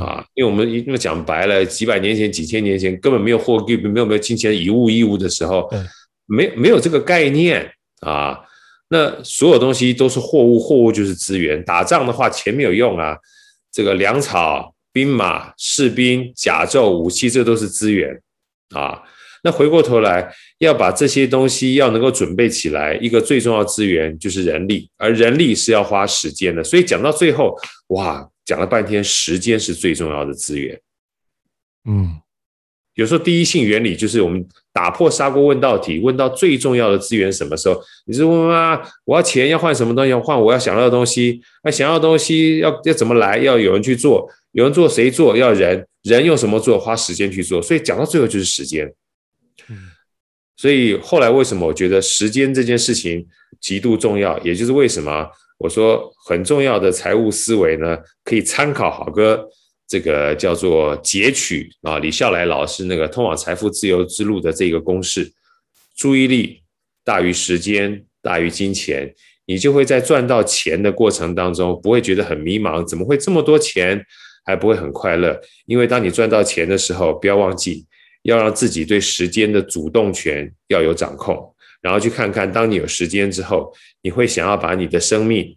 [0.00, 0.24] 啊。
[0.32, 5.70] 因为我们因为讲白了，几百年前、几千年前根本没有货币，没有没有金钱以物易物的时候，
[6.24, 7.70] 没没有这个概念
[8.00, 8.40] 啊。
[8.88, 11.62] 那所有东西都是货物，货物就是资源。
[11.66, 13.18] 打仗的话，钱没有用啊。
[13.70, 18.18] 这个粮草、兵马、士兵、甲胄、武器，这都是资源
[18.70, 19.02] 啊。
[19.44, 20.26] 那回过头来，
[20.58, 26.64] 要把这些东西要能够准备起来，一个最重要的资源就是人力，而人力是要花时间的。
[26.64, 27.54] 所以讲到最后，
[27.88, 30.80] 哇，讲了半天，时间是最重要的资源。
[31.86, 32.18] 嗯，
[32.94, 37.78] 有时候第一性原理就是我们打破砂锅问到底，问到最重要的资源什么时候？
[38.06, 40.10] 你是问啊，我要钱要换什么东西？
[40.10, 41.42] 要换我要想要的东西。
[41.62, 43.36] 那想要的东西要要怎么来？
[43.36, 45.36] 要有人去做，有人做谁做？
[45.36, 46.78] 要人，人用什么做？
[46.78, 47.60] 花时间去做。
[47.60, 48.90] 所以讲到最后就是时间。
[50.56, 53.26] 所以后来为什么我觉得时间这件事情
[53.60, 59.46] 极度重要，也就是为什么我说很重要的财务思维呢，可以参考好哥
[59.88, 65.32] 这个叫做截取啊李笑来老师那个通往财富自由之路的这个公式，
[65.96, 66.62] 注意力
[67.04, 69.12] 大于时间大于金钱，
[69.46, 74.00] 你就会在赚到钱的过程当中不会觉得很迷茫，怎么会这么多钱，
[74.44, 75.40] 还不会很快乐？
[75.66, 77.84] 因为当你赚到钱的时候，不要忘记。
[78.24, 83.70] 要让自己对时间的主动权要有掌控，然后去看看，当你有时间之后，
[84.02, 85.54] 你会想要把你的生命、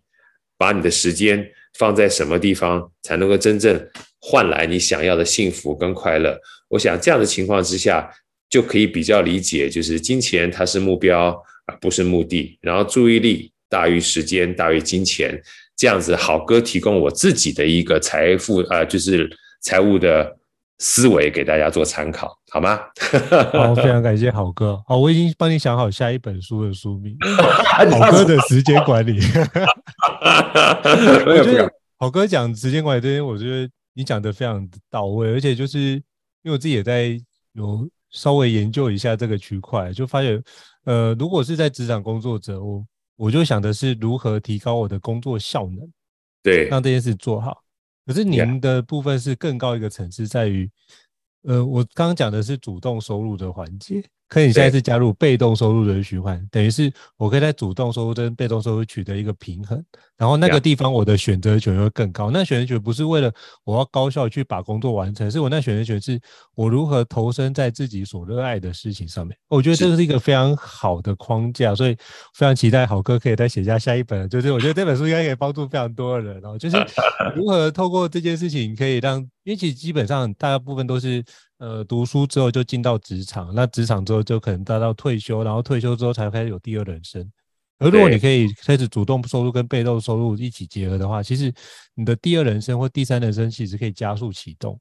[0.58, 1.50] 把你的时间
[1.80, 6.38] 放在什么地方，才能够真正换来你想要的幸福跟快乐？
[6.68, 8.12] 我想这样的情况之下，
[8.50, 11.30] 就可以比较理解，就是金钱它是目标
[11.68, 15.42] 而不是目的，然后注意力大于时间大于金钱，
[15.78, 19.30] 这样子，好哥提供我自己的一个财富啊、就是
[19.62, 20.37] 财务的。
[20.80, 22.80] 思维给大家做参考，好吗？
[23.52, 24.80] 好， 非常感谢好哥。
[24.86, 27.18] 好，我已经帮你想好下一本书的书名，
[27.92, 29.20] 好哥的时间管理。
[31.26, 36.02] 我觉得好哥讲时间管理这边，我觉得你讲的非常到位，而且就是因
[36.44, 37.20] 为我自己也在
[37.54, 40.40] 有稍微研究一下这个区块，就发现，
[40.86, 42.86] 呃，如果是在职场工作者，我
[43.16, 45.90] 我就想的是如何提高我的工作效能，
[46.44, 47.64] 对，让这件事做好。
[48.08, 50.72] 可是您的部分是更高一个层次，在于，
[51.42, 54.02] 呃，我刚刚讲的是主动收入的环节。
[54.30, 59.82] 可你现在是加入被动收入的循环，等于是我可以在主动收入跟被动收入取得一个平衡，
[60.18, 62.30] 然后那个地方我的选择权会更高。
[62.30, 63.32] 那选择权不是为了
[63.64, 66.20] 我要高效去把工作完成，是我那选择权是
[66.56, 69.38] 我如何投身在自己所热爱的事情上面。
[69.48, 71.96] 我觉得这个是一个非常好的框架，所以
[72.34, 76.76] 非常期待好哥可以再写下下一本，就是我觉得这本书应该可以帮助非常多的人然后，就是
[77.34, 81.24] 如何透过这件事情可以让，因为其实基本上大部分都是。
[81.60, 87.28] 呃，读书之后就进到职场，那职场之后就可能达到退休，然后退休之后才开始有第二人生。
[87.80, 91.52] 而如果你可以开始主动收入跟被动收入一起结合的话，其实
[91.96, 94.80] 你的第二人生或第三人生其实可以加速启动。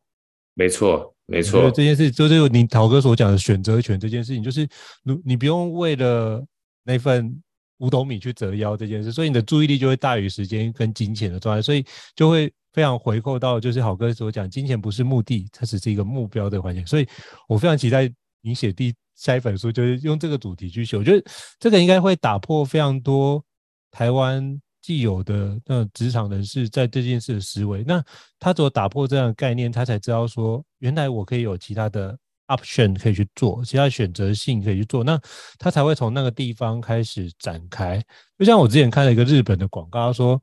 [0.53, 1.71] 没错，没错。
[1.71, 4.69] 这件事就是你陶哥所讲的选择权这件事情，就是
[5.03, 6.45] 你你不用为了
[6.85, 7.43] 那份
[7.79, 11.83] 五斗米去折腰这件事，所以你的注意力就会大于时间跟金钱的状态，所以
[12.15, 12.53] 就会。
[12.77, 16.85] 非常回扣到，就是好哥所讲，金钱不是目的，它只是一个目标的环节。
[16.85, 17.09] 所以
[17.49, 18.13] 我非常期待
[18.43, 20.95] 你写第下一本书，就是用这个主题去写。
[20.99, 21.25] 我觉得
[21.59, 23.43] 这个应该会打破非常多
[23.91, 27.83] 台湾既有的那职场人士在这件事的思维。
[27.83, 28.05] 那
[28.39, 32.15] 他所打破这样的概念，他才知道说，原来我可以有其他的。
[32.49, 35.21] Option 可以去做，其他选择性可以去做，那
[35.59, 38.03] 他才会从那个地方开始展开。
[38.39, 40.41] 就像我之前看了一个日本的广告，他说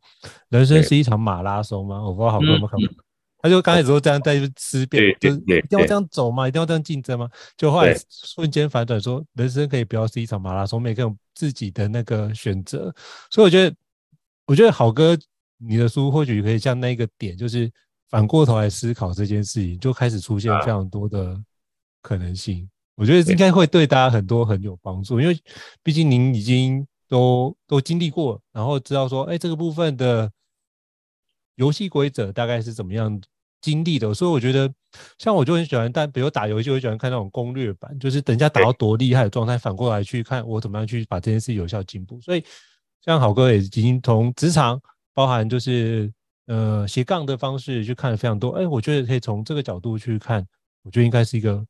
[0.49, 2.01] 人生是一场马拉松吗？
[2.01, 2.87] 我不知道好哥有没有看过。
[2.87, 2.95] 嗯、
[3.41, 6.47] 他就刚开始说这样在思辨，就是一定要这样走吗？
[6.47, 7.29] 一定要这样竞争吗？
[7.55, 12.93] 就后来瞬间反转说，人生可以不要是一场马拉松，每个人有自己的那个选择。
[13.29, 13.75] 所以我觉得，
[14.45, 15.17] 我觉得好哥
[15.57, 17.71] 你的书或许可以像那个点，就是
[18.09, 21.39] 反过头来思考这件事情，就开始出现非常多的。
[22.03, 25.35] 可能性，我觉得应该会对大家很多很有帮助，因为
[25.81, 30.29] 毕竟您已经都都经历过，然后知道说，哎，这个部分的
[31.55, 33.19] 游戏规则大概是怎么样
[33.61, 34.71] 经历的，所以我觉得，
[35.17, 42.19] 像我就很喜欢，但比如打游戏，我喜欢看那种攻略版，就是等一下打到多厉害的状态，反过来去看我怎么样去把这件事有效进步。
[42.19, 42.43] 所以，
[43.01, 44.79] 像好哥也已经从职场，
[45.13, 46.11] 包含就是
[46.47, 50.45] 呃斜杠的方式去看了非常多，哎，我觉得可以从这个角度去看，
[50.83, 51.65] 我觉得应该是一个。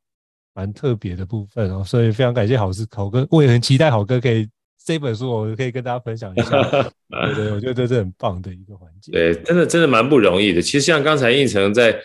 [0.53, 4.47] 蛮特别的部分哦，所以非常感谢郝师郝哥，我也很期待好哥可以
[4.85, 6.61] 这本书，我可以跟大家分享一下。
[7.09, 9.11] 对对，我觉得这是很棒的一个环节。
[9.11, 10.61] 对，真的真的蛮不容易的。
[10.61, 11.97] 其实像刚才应成在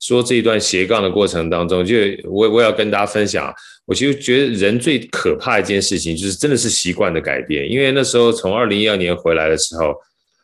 [0.00, 1.96] 说这一段斜杠的过程当中，就
[2.30, 3.52] 我我也要跟大家分享，
[3.86, 7.68] 我其实觉得人最可怕的一件事情，就是真的是习惯的改变。
[7.70, 9.94] 因为那时候从二零一二年回来的时候，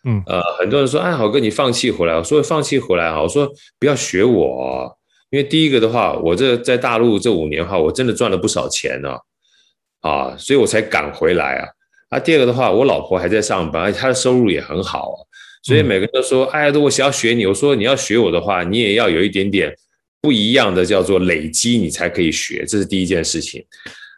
[0.05, 3.46] 嗯呃，很多人说，哎，好哥你放弃回来，我说放弃回来啊，我说
[3.79, 4.98] 不要学我。
[5.32, 9.16] 因为第一个的话，我这在大陆这五年的话，我真的赚了不少钱呢，
[10.02, 11.68] 啊，所以我才敢回来啊。
[12.10, 15.18] 啊，第二个的话，我老婆还在上班，而且她的收入也很好啊，
[15.62, 19.74] 所以每个人都说，哎，如果想要学你，我说你要学我的话，你也要有一点点
[20.20, 23.64] 不一样的叫做累积，你才可以学，这是第一件事情。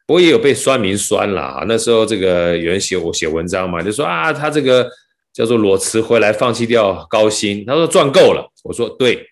[0.08, 4.90] 不过也有被酸民酸了啊，那时候这个有人写我写文章嘛，就说啊，他这个
[5.32, 9.24] 叫做裸辞回来放弃掉高薪，他说赚够了，我说对。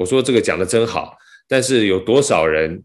[0.00, 1.14] 我说这个讲的真好，
[1.46, 2.82] 但是有多少人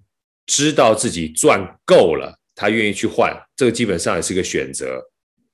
[0.47, 3.33] 知道自己赚够了，他愿意去换？
[3.55, 5.01] 这个基本上也是个选择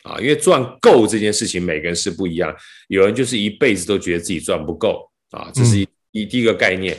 [0.01, 2.51] 啊，因为赚够这件事情，每个人是不一样。
[2.87, 6.97] 有人就是一辈子都觉得自己赚不够啊，这是一第一个概念。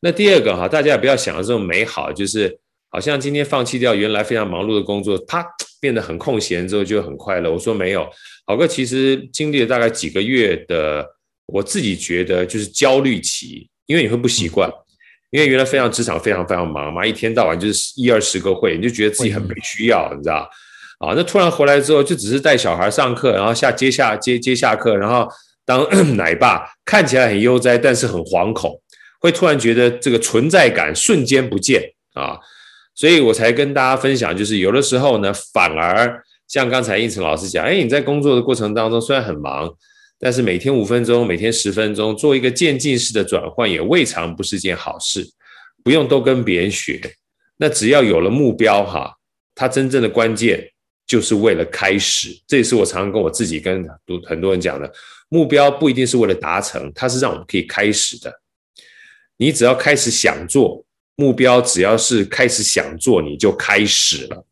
[0.00, 5.44] 那第二个哈，大家也不要想的这么美好，就是好像今天放弃掉原来非常忙碌的工作，啪
[5.82, 7.52] 变得很空闲之后就很快乐。
[7.52, 8.08] 我说没有，
[8.46, 11.06] 好哥其实经历了大概几个月的，
[11.44, 14.70] 我自己觉得就是焦虑期，因为你会不习惯，
[15.30, 20.48] 因为原来非常职场非常非常忙嘛，一天到晚就是一二十个会，你就觉得自己很没需要，你知道？
[20.98, 25.28] 啊，那突然回来之后就只是带小孩上课，然后下接下接接下课，然后
[25.64, 28.80] 当 奶爸，看起来很悠哉，但是很惶恐，
[29.20, 31.82] 会突然觉得这个存在感瞬间不见
[32.14, 32.38] 啊。
[32.94, 39.72] 所以我才跟大家分享，就是有的时候呢，反而像刚才应成老师讲，哎，你在工作的过程当中虽然很忙，
[40.18, 45.28] 但是每天五分钟，每天十分钟，做一个渐进式的转换，也未尝不是件好事。
[45.84, 47.00] 不用都跟别人学，
[47.56, 49.14] 那只要有了目标哈，
[49.54, 50.68] 它真正的关键
[51.06, 52.28] 就是为了开始。
[52.46, 53.86] 这也是我常常跟我自己跟
[54.26, 54.92] 很多人讲的，
[55.28, 58.32] 目标不一定是为了达成，它是让我们可以开始的。
[59.36, 60.84] 你只要开始想做。
[61.20, 64.46] 目标只要是开始想做，你就开始了。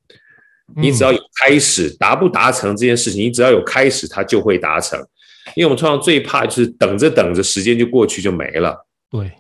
[0.74, 5.00] 你只要有开始，达不达成这件事情，你只要有开始，它就会达成。
[5.55, 8.87] 因为我们通常最怕就是等着等着，时间就过去就没了。
[9.11, 9.33] 对，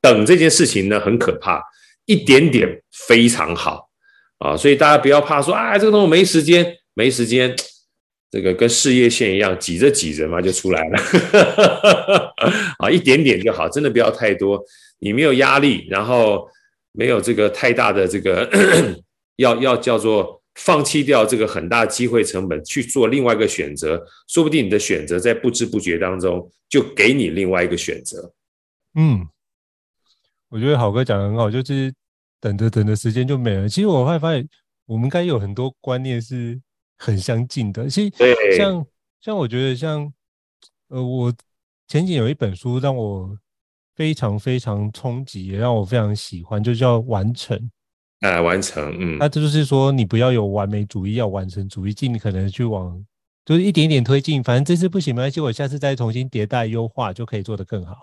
[0.00, 1.62] 等这件事情呢很可怕，
[2.04, 3.88] 一点点非常好
[4.38, 7.54] 啊，所以大家不要怕说啊，这个东西没时间，没时间。
[8.30, 12.34] 这个跟事业线一样，挤着挤着嘛就出来了，
[12.82, 14.60] 啊，一点点就好，真的不要太多。
[14.98, 16.50] 你没有压力，然后
[16.90, 18.50] 没有这个太大的这个
[19.38, 28.32] 要要叫做放弃掉这个很大机会成本去做另外一个选择，说不定你的选择在不知不觉当中就给你另外一个选择。
[28.94, 29.26] 嗯，
[30.48, 31.92] 我觉得好哥讲得很好，就是
[32.40, 33.68] 等着等着时间就没了。
[33.68, 34.48] 其实我会发现，
[34.86, 36.60] 我们该有很多观念是。
[36.96, 38.86] 很相近的，其实像
[39.20, 40.10] 像我觉得像
[40.88, 41.34] 呃，我
[41.88, 43.36] 前几年有一本书让我
[43.96, 47.58] 非常非常冲击，也让我非常喜欢，就叫《完成》。
[48.24, 53.04] 哎，完成，嗯，那这就是说你不要有完美主义，要完成主义，尽可能去往
[53.44, 57.94] 就是一点点推进，反正这次不行没关系，我下次再重新迭代优化就可以做得更好。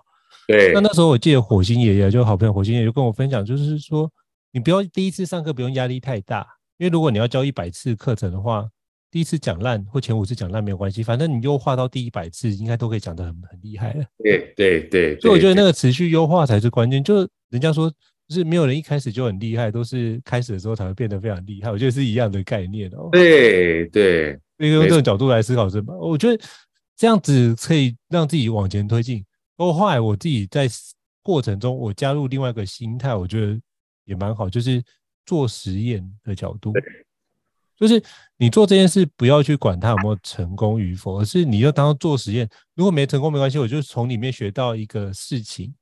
[0.48, 4.08] 对，那那时候我记得火星爷爷就好朋友火星爷爷就跟我分享，就是说
[4.52, 6.46] 你不要第一次上课不用压力太大，
[6.78, 8.70] 因为如果你要教一百次课程的话。
[9.14, 14.06] 第一次讲烂或前五次讲烂没有关系，反正你优化到第一百次，应该都可以讲得很很厉害了。
[14.24, 17.04] 对对对，所以我觉得那个持续优化才是关键。
[17.04, 17.92] 就人家说，
[18.32, 21.70] 就是没有人一开始就很厉害，都是开始的时候才会变得非常厉害。
[21.70, 23.10] 我觉得是一样的概念哦。
[23.12, 25.94] 对对，所以用这种角度来思考是吧？
[25.96, 26.42] 我觉得
[26.96, 29.22] 这样子可以让自己往前推进。
[29.58, 30.66] 不过后来我自己在
[31.22, 33.60] 过程中，我加入另外一个心态，我觉得
[34.06, 34.82] 也蛮好，就是
[35.26, 36.72] 做实验的角度。
[37.78, 38.02] 就是
[38.38, 42.48] 你做这件事，不要去管它有没有成功与否，而是你要当做实验。
[42.76, 45.74] 如果没成功没关系，我就从里面学到一个事情。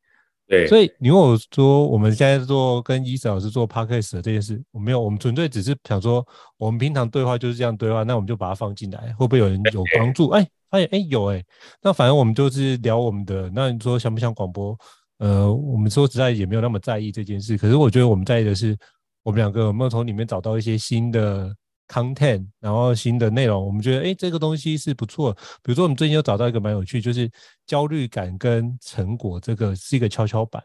[0.50, 6.26] 对，所以你问我说，我们现在做跟伊森老师做 podcast 的这件事，我没有，我们纯粹只是想说，
[6.58, 10.30] 我们平常对话就是这样对话，那我们就把它放进来，会不会有人有帮助？
[10.30, 11.46] 哎，发现哎有哎，
[11.84, 13.48] 那反正我们就是聊我们的。
[13.54, 14.76] 那你说想不想广播？
[15.20, 17.56] 呃，我们说实在也没有那么在意这件事。
[17.56, 18.76] 可是我觉得我们在意的是，
[19.22, 21.56] 我们两个有没有从里面找到一些新的。
[21.90, 25.34] content，然后新的内容，我们觉得哎，这个东西是不错。
[25.64, 27.30] 比如说，我们最近又找到一个蛮有趣，就是
[27.66, 30.64] 焦虑感跟成果，这个是一个跷跷板。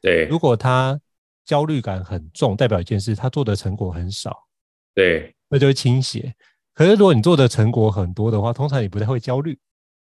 [0.00, 0.98] 对，如果他
[1.44, 4.36] 焦虑感很重，代表一件事，他做的成果很少。
[4.94, 6.34] 对，那就会倾斜。
[6.74, 9.58] 可是如果你做的成果很多的话，通常你不太会焦虑。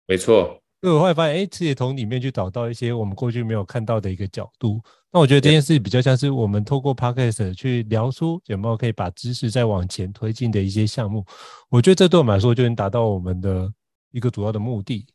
[0.06, 0.62] 没错。
[0.80, 4.80] 所以我会发现，哎，其实从里面去找到一些我们过去没有看到的一个角度。
[5.12, 11.24] 那我觉得这件事比较像是我们透过 Podcast 去聊出有没有可以把知识再往前推进的一些项目。
[11.68, 13.72] 我觉得这对我们来说就能达到我们的
[14.12, 15.06] 一个主要的目的。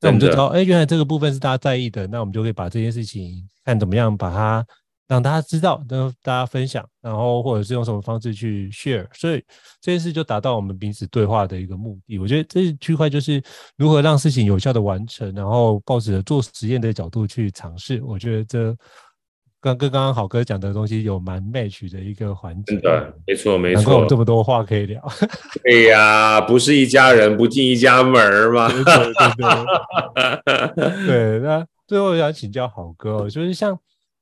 [0.00, 4.66] 那我们就知道，哎，原来这个部分是大家在意的，那我们就可以把这件事情看怎么样把它。
[5.10, 9.42] 让大家知道，跟大家分享，然后或者是用什么方式去 share，所以
[9.80, 12.16] 这件事就达到我们彼此对话的一个目的。
[12.16, 13.42] 我觉得这区块就是
[13.76, 18.00] 如何让事情有效的完成，然后抱着做实验的角度去尝试。
[18.04, 18.72] 我觉得这
[19.60, 22.74] 跟跟刚刚好哥讲的东西有蛮 match 的一个环节。
[22.74, 24.06] 真的，没错没错。
[24.08, 25.04] 这么多话可以聊。
[25.64, 28.68] 对呀，不是一家人不进一家门嘛。
[28.70, 28.94] 对对
[30.76, 31.06] 对。
[31.06, 33.76] 对，那最后想请教好哥，就是像。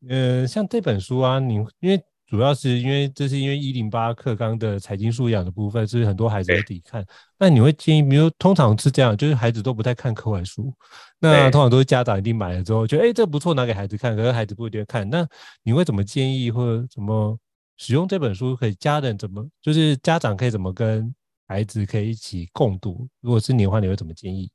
[0.06, 7.04] 呃，像这本书啊，你因为主要是因为这是因为一零八课纲的财经素养的部分，是很多孩子都得看。
[7.38, 10.72] 那你会建议，比如通常是这样，就是孩子都不太看课外书，
[11.18, 15.08] 那通常都是家长一定买了之后，觉得哎这不错，拿给孩子看，可是孩子不一定看。
[15.08, 15.26] 那
[15.62, 17.36] 你会怎么建议或者怎么
[17.76, 18.54] 使用这本书？
[18.54, 21.12] 可以家人怎么，就是家长可以怎么跟
[21.48, 23.08] 孩子可以一起共读？
[23.20, 24.50] 如果是你的话，你会怎么建议？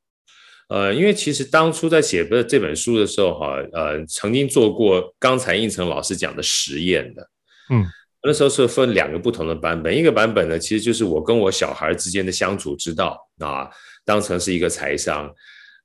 [0.74, 7.30] 呃，因为其实当初在写这这本书的时候，哈，呃，曾经做过刚才应成老师讲的实验的，
[7.70, 7.86] 嗯，
[8.24, 13.70] 那时候是分两个不同的版本，一个版本呢，其实就是我跟我小孩之间的相处之道啊，
[14.04, 15.32] 当成是一个财商。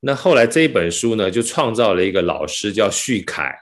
[0.00, 3.54] 那后来这一本书呢，就创造了一个老师叫旭凯，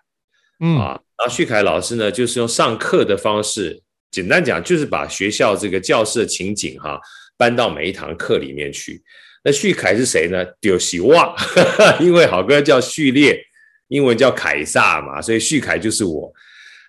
[0.60, 7.00] 嗯啊，然后旭凯老师呢，就是用上课的方式，简单讲就是把学校这个教室的情景哈、啊，
[7.36, 9.02] 搬到每一堂课里面去。
[9.46, 10.44] 那旭凯是谁呢？
[10.60, 11.32] 丢西哇，
[12.02, 13.40] 因为好哥叫序列，
[13.86, 16.32] 英文叫凯撒嘛，所以旭凯就是我。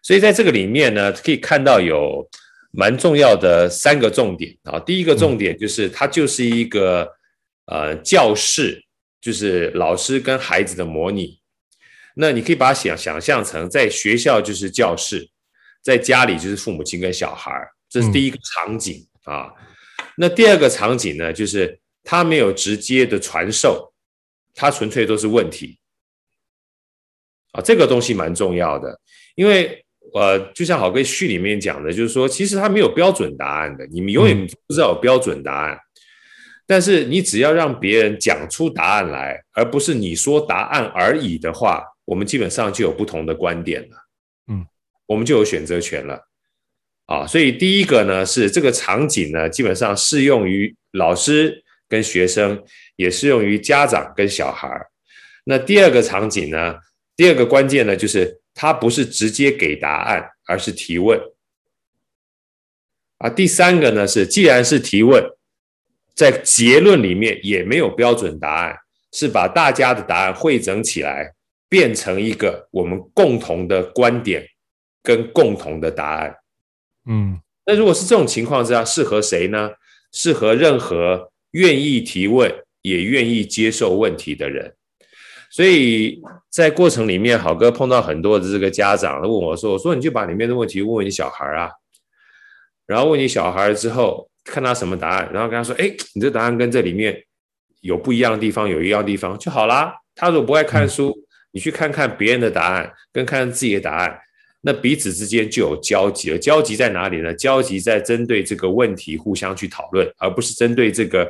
[0.02, 2.28] 所以在这个里面呢，可以看到有
[2.72, 4.80] 蛮重要的三个重点啊。
[4.80, 7.08] 第一个重点就是它就是一个
[7.68, 8.84] 呃教室。
[9.20, 11.40] 就是老师跟孩子的模拟，
[12.16, 15.28] 那你可以把它想想象成在学校就是教室，
[15.82, 17.52] 在家里就是父母亲跟小孩，
[17.90, 19.52] 这是第一个场景啊。
[20.16, 21.78] 那第二个场景呢，就是
[22.10, 23.92] 他没有直接的传授，
[24.56, 25.78] 他纯粹都是问题。
[27.52, 27.62] 啊。
[27.62, 28.98] 这个东西蛮重要的，
[29.36, 29.84] 因为
[30.14, 35.78] 呃，就像好哥序里面讲的，就是说其实他没有标准答案的，你们永远不知道有标准答案。
[36.66, 43.98] 但是你只要让别人讲出答案来，而不是你说答案而已的话，我们基本上就有不同的观点了，
[44.48, 44.66] 嗯，
[45.06, 46.26] 我们就有选择权了，
[47.06, 52.64] 啊，所以第一个呢是这个场景呢，基本上适用于老师跟学生，
[52.96, 54.70] 也适用于家长跟小孩。
[55.46, 56.76] 那第二个场景呢，
[57.16, 61.20] 第二个关键呢，就是它不是直接给答案，而是提问。
[63.18, 65.24] 啊，第三个呢是，既然是提问。
[66.16, 68.76] 在结论里面也没有标准答案，
[69.14, 71.36] 是把大家的答案汇整起来，
[71.70, 74.44] 变成一个我们共同的观点
[75.04, 76.36] 跟共同的答案。
[77.06, 79.70] 嗯，那如果是这种情况之下，适合谁呢？
[80.12, 84.74] 适合任何愿意提问也愿意接受问题的人。
[85.50, 91.72] 所以在过程里面，好哥碰到很多的这个家长问我说：“我说你就把里面的问题问问你小孩啊，
[92.86, 97.22] 然后问你小孩之后。”看他什么答案，然后跟他说：“哎，你这答案跟这里面
[97.82, 99.94] 有不一样的地方，有一样的地方就好啦。
[100.16, 101.14] 他如果不爱看书，
[101.52, 104.18] 你去看看别人的答案，跟看看自己的答案，
[104.62, 106.38] 那彼此之间就有交集了。
[106.38, 107.34] 交集在哪里呢？
[107.34, 111.30] 交集在针对这个问题互相去讨论，而不是针对这个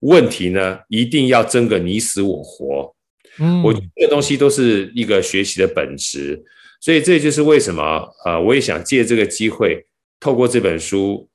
[0.00, 2.94] 问题呢，一定要争个你死我活。
[3.38, 6.42] 嗯，我觉得这个东西都是一个学习的本质。
[6.80, 9.86] 所以这就是为什么呃，我也想借这个机会，
[10.18, 11.28] 透过这本书。”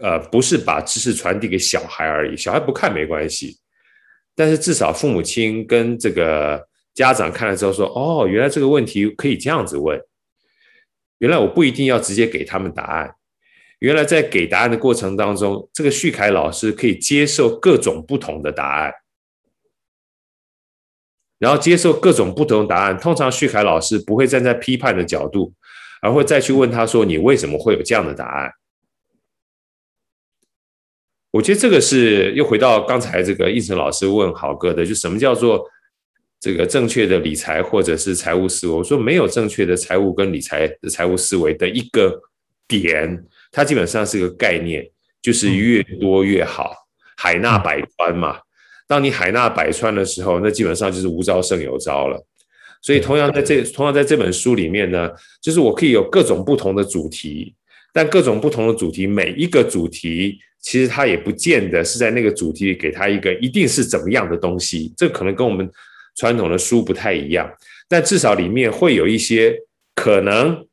[0.00, 3.58] 呃，不是把知识传递给小孩而已，小孩不看没关系，
[4.36, 6.64] 但是至少父母亲跟这个
[6.94, 10.00] 家长看了之后说，哦，原来这个问题可以这样子问，
[11.20, 13.14] 原来我不一定要直接给他们答案，
[13.78, 18.92] 原来在给答案的过程当中，这个旭凯老师可以接受各种不同的答案，
[21.38, 25.52] 然后接受各种不同的答案，通常旭凯老师不会站在批判的角度，
[26.00, 28.50] 而会再去问他说，你为什么会有这样的答案？
[31.32, 35.64] 我觉得这个是又回到刚才这个胤丞老师问豪哥的，就什么叫做
[36.40, 38.72] 这个正确的理财或者是财务思维？
[38.72, 42.18] 我说没有正确的财务跟理财的财务思维的一个
[42.66, 43.22] 点，
[43.52, 44.84] 它基本上是个概念，
[45.20, 46.74] 就是越多越好，
[47.16, 48.38] 海纳百川嘛。
[48.88, 52.26] 当你海纳百川的时候，那基本上就是无招胜有招了。
[52.82, 55.10] 所以同样在这同样在这本书里面呢，
[55.42, 57.54] 就是我可以有各种不同的主题，
[57.92, 60.38] 但各种不同的主题，每一个主题。
[60.62, 65.66] 其实它也不见得是在那个主题里给他一个一定是怎么样的东西，这可能跟我们
[66.20, 67.50] 传统的书不太一样，
[67.88, 69.56] 但至少里面会有一些
[69.94, 70.66] 可能，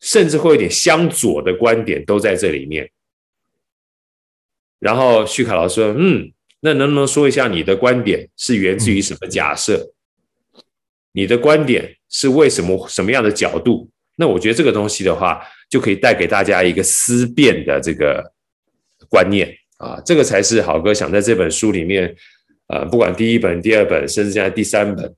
[0.00, 2.90] 甚至会有点相左的观点都在这里面。
[4.78, 6.30] 然后旭凯老师说：“嗯，
[6.60, 9.94] 那能不能说一下你的观点是源自于什么假设？
[11.12, 13.88] 你的观点是为什么什么样的角度？
[14.16, 18.22] 那我觉得这个东西的话，就可以带给大家一个思辨的这个。”
[19.08, 22.16] 观念啊，这个才是好哥想在这本书里面，
[22.72, 25.14] 呃，不管第一本、第二本，甚至现在第三本，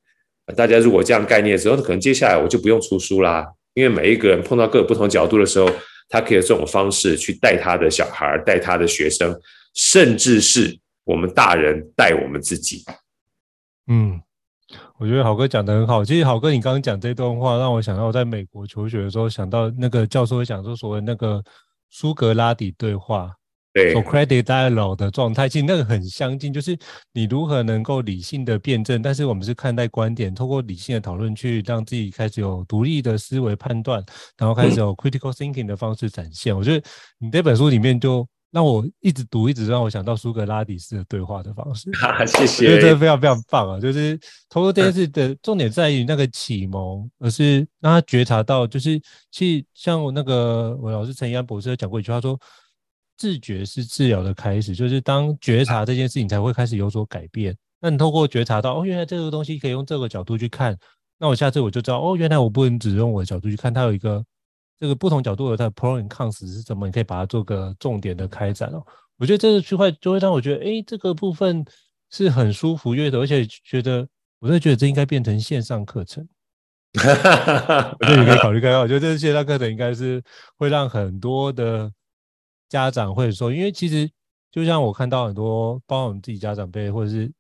[0.57, 5.71] 大家如果这样概念的时候，可能接下来我就不用出书啦，因为每一个人碰到各种不同角度的时候，
[6.09, 9.41] 他可以有这种方式去带他的小孩，带他的学生，
[9.73, 12.83] 甚至是我们大人带我们自己。
[13.87, 14.21] 嗯，
[14.99, 16.05] 我觉得好哥讲得很好。
[16.05, 21.41] 其实好哥，你刚刚讲这段话，让我想到我在美国求学的时候，想到那个教授会讲说所谓那个
[21.89, 23.31] 苏格拉底对话。
[23.75, 26.79] 对 So credit dialogue 的状态，其实那个很相近，就是
[27.13, 34.03] 你如何能够理性的辩证，但是我们是看待观点，透过理性的讨论去让自己开始有独立的思维判断，
[34.39, 36.55] 然后开始有 critical thinking 的方式展现。
[36.55, 36.87] 嗯、我觉得
[37.19, 41.91] 你这本书里面就让我一直读，一直让我想到苏格拉底式的对话的方式。
[42.25, 43.81] 谢谢，我觉得这个非常非常棒啊！
[43.81, 44.17] 就是
[44.49, 49.01] 透过这件事的重点在于那个启蒙，而是让他觉察到，就是
[49.33, 52.39] 去像我那个我老师陈怡安博士讲过一句话说，
[53.17, 57.57] 自觉是治疗的开始，就是当觉察这件事情才会开始有所改变。
[57.81, 60.77] 那你透过觉察到，哦，原来这个东西可以用这个角度去看，
[61.19, 64.25] 那我下次我就知道，哦，原来我不能只用我的角度去看，它有一个。
[64.77, 66.85] 这个不同角度的它的 pro and cons 是什么？
[66.85, 68.85] 你可以把它做个重点的开展哦。
[69.17, 71.65] 我觉得这个区块就会让我觉得，哎，这个部分
[72.11, 74.07] 是很舒服悦的，而且觉得，
[74.41, 76.29] 我真的觉得这应该变成线上课程。
[76.93, 78.81] 我觉得你可以考虑看看。
[78.81, 80.21] 我觉得这个线上课程应该是
[80.59, 81.91] 会让很多的
[82.75, 84.11] 家长或者说，因为其实
[84.51, 87.33] 就像我看到很多，包括我们自己家长辈，或者是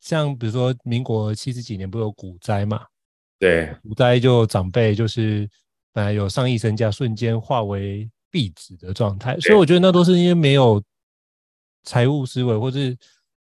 [0.00, 2.84] 像比如说民国七十几年不是有股灾嘛？
[3.38, 5.48] 对，股灾就长辈就是。
[5.90, 10.80] 本来有上亿身价，瞬间化为废纸的状态，所以我觉得那都是因为没有
[11.82, 12.96] 财务思维，或是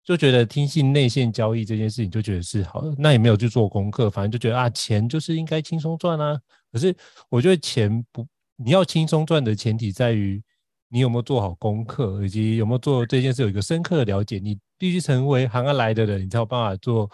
[0.05, 6.39] 就觉得听信内线交易这件事情就觉得是好的，那也没有去做功课，反正就觉得啊，钱就是应该轻松赚啊。
[6.71, 6.95] 可是
[7.29, 10.41] 我觉得钱不，你要轻松赚的前提在于
[10.89, 14.39] 你有没有做好功课，以及有没有做这件事有一个深刻的了解。
[14.39, 17.09] 你必须成为行而来的人，你才有办法做。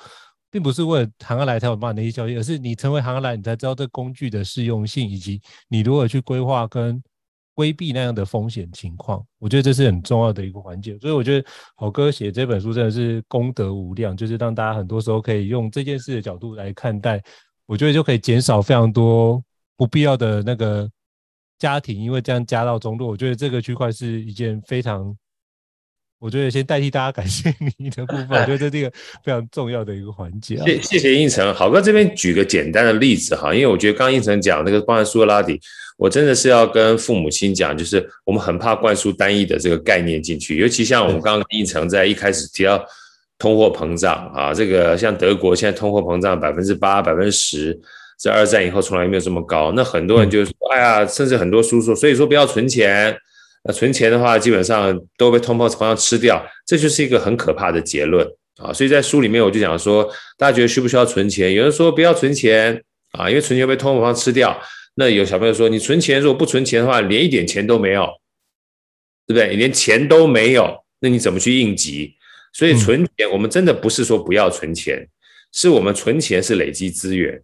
[0.51, 7.03] 并不是为了行而来才有办法那些交易，而是你成为行而来，你才知道这工具的适用性，以及你如何去规划跟
[7.53, 9.21] 规避那样的风险情况。
[9.37, 10.97] 我觉得这是很重要的一个环节。
[10.99, 11.45] 所以我觉得
[11.75, 17.21] 好哥写这本书真的是功德无量，就是让大家很多时候可以用这件事的角度来看待，
[17.65, 19.43] 我觉得就可以减少非常多
[19.75, 20.89] 不必要的那个
[21.59, 23.07] 家庭，因为这样加到中落。
[23.07, 25.15] 我觉得这个区块是一件非常。
[26.17, 28.89] 我觉得先代替大家感谢你的部分， 我觉得这是一个
[29.21, 30.55] 非常重要的一个环节。
[30.65, 35.59] 谢谢谢胤丞，郝哥这边举个简单的例子哈，因为我觉得刚刚胤丞讲那个包含苏格拉底，
[35.97, 42.83] 我真的是要跟父母亲讲，就是我们很怕灌输单一的这个概念进去，尤其像我们刚刚应成在一开始提到
[43.37, 47.79] 通货膨胀啊，这个像德国现在通货膨胀百分之八、百分之十，
[48.17, 53.17] 在二战以后从来没有这么高，那很多人就说，哎呀，甚至很多叔叔，所以说不要存钱。
[53.67, 58.23] 那存钱的话，基本上都被通货膨胀吃掉，这就是一个很可怕的结论
[58.57, 58.71] 啊！
[58.71, 60.07] 所以在书里面我就讲说，
[60.37, 61.51] 大家觉得需不需要存钱？
[61.51, 62.79] 有人说不要存钱
[63.13, 64.55] 啊，因为存钱被通货膨胀吃掉。
[64.93, 68.05] 那有小朋友说，你存钱如果不存钱的话，连一点钱都没有，
[69.25, 69.49] 对不对？
[69.49, 72.15] 你连钱都没有，那你怎么去应急？
[72.53, 75.05] 所以存钱，我们真的不是说不要存钱，
[75.51, 77.41] 是我们存钱是累积资源，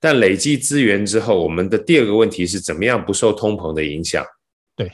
[0.00, 4.24] 但累积资源之后，我们的第二个问题是怎么样不受通膨的影响？
[4.74, 4.90] 对。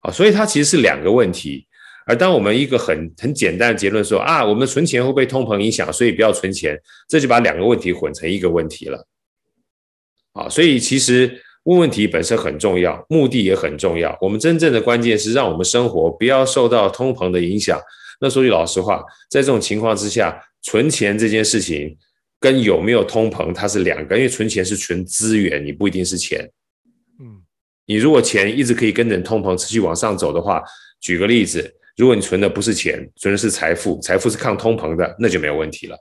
[0.00, 1.66] 啊，所以它其实是两个问题，
[2.06, 9.04] 而当我们一个很很简单的结论说啊，我们存钱会被通膨影响，所以不要存钱，这就把两个问题混成一个问题了。
[10.34, 14.16] 啊，所以其实问问题本身很重要，目的也很重要。
[14.20, 17.80] 我们真正的关键是让我们生活不要受到通膨的影响。
[18.20, 21.98] 那说句老实话，在这种情况之下，存钱这件事情
[22.40, 26.48] 跟有没有通膨它是两个，因为存钱是存资源，你不一定是钱。
[27.20, 27.42] 嗯
[27.86, 30.62] 你如果钱一直可以跟着通膨持续往上走的话，
[31.00, 35.96] 举个例子，如果你存的不是钱，存的是财富，财富是抗通膨的，那就没有问题了，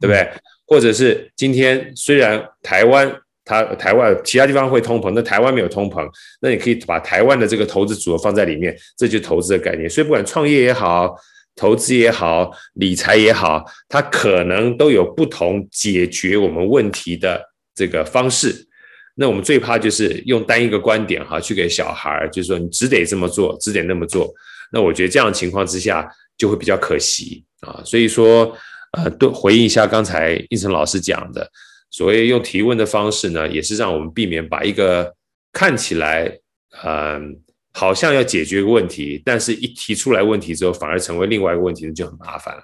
[0.00, 0.28] 对不对？
[0.66, 3.12] 或者是今天虽然台湾
[3.44, 6.08] 它台湾其他地方会通膨，那台湾没有通膨，
[6.40, 9.88] 那你可以把台湾的这个投资组合放在里面，这就是投资的概念。
[9.88, 11.14] 所以不管创业也好，
[11.60, 17.38] 投资也好，理财也好，它可能都有不同解决我们问题的
[17.74, 18.66] 这个方式。
[19.14, 24.32] 那我们最怕就是用单一个观点哈，去给小孩儿，就是说你只得这么做，只得那么做。
[24.72, 26.08] 那我觉得这样的情况之下
[26.38, 27.82] 就会比较可惜啊。
[27.84, 28.56] 所以说，
[28.92, 31.46] 呃，对，回应一下刚才应成老师讲的，
[31.90, 35.14] 所谓用提问的方式呢，也是让我们避免把一个
[35.52, 36.38] 看起来
[36.82, 37.36] 嗯、
[37.72, 42.62] 好像要解决一个问题，但是一提出来问题之后，反而成为另外一个问题，就很麻烦了。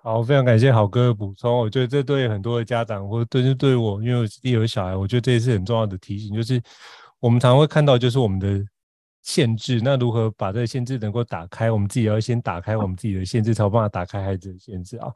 [0.00, 1.58] 好，非常感谢好哥的补充。
[1.58, 6.32] 我觉得这对很多的家长，或者对对我，因为我自己有小孩，我觉得这也是很重要的提醒。
[6.32, 6.62] 就是
[7.18, 8.64] 我们常会看到，就是我们的
[9.22, 9.80] 限制。
[9.82, 11.70] 那如何把这个限制能够打开？
[11.70, 15.08] 我们自己要先打开我们自己的限制，才有办法打开孩子的限制啊。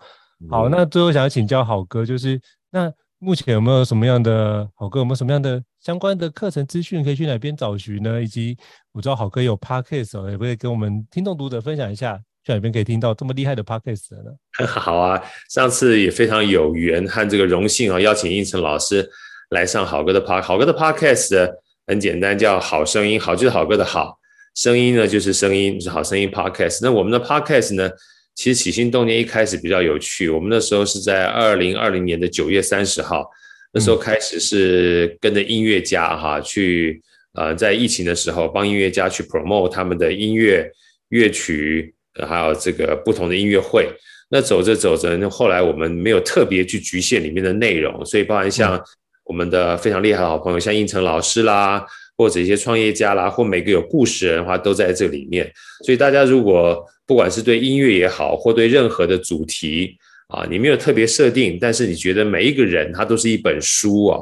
[0.51, 2.38] 好，那最后想要请教好哥，就是
[2.68, 2.93] 那
[3.24, 8.20] 目前有没有什么样的好哥有没有什么样的相关的课程资讯可以去哪边找寻呢？
[8.20, 8.56] 以及
[8.90, 12.20] 我知道好哥有 Podcast，也可以跟我们听众读者分享一下。
[12.44, 14.32] 去哪边可以听到这么厉害的 podcast 呢？
[14.66, 19.08] 好啊，上次也非常有缘和这个荣幸啊，邀请应成老师
[19.50, 21.48] 来上好哥的 pod 好哥的 podcast
[21.86, 24.18] 很简单，叫好声音，好就是好哥的好，
[24.56, 26.80] 声音呢就是声音，就是好声音 podcast。
[26.82, 27.88] 那我们的 podcast 呢，
[28.34, 33.28] 其实起心动念一开始比较有趣，我们那时候是在二零二零年的九月三十号，
[33.72, 37.02] 那时候开始是跟着音乐家哈去。
[37.34, 40.70] 呃，在疫情的时候帮音乐家去 promote 他们的音乐
[41.08, 41.94] 乐曲，
[42.28, 43.88] 还有这个不同的音乐会。
[44.28, 48.78] 那走着走着，那后来我们没有特别去局限里面的内容，所以包含像
[49.24, 51.86] 我们的非常厉害的好朋友，像应成老师啦，
[52.22, 55.52] 或者一些创业家啦，或每个有故事人的话，都在这里面。
[55.84, 59.98] 所以大家如果不管是对音乐也好，或对任何的主题
[60.28, 64.20] 啊，你没有特别设定，但是你觉得每一个人他都是一本书啊，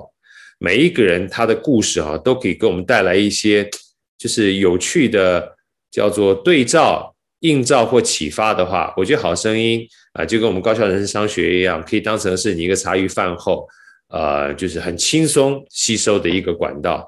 [0.58, 3.68] 每一个人他的故事啊，都可以给我们带来一些
[4.16, 5.54] 就是有趣的
[5.90, 13.68] 叫做对照、映照或启发的话，我觉得好声音啊，就跟我们高校人生商学一样，可以当成是你一个茶余饭后，
[14.08, 17.06] 呃，就是很轻松吸收的一个管道。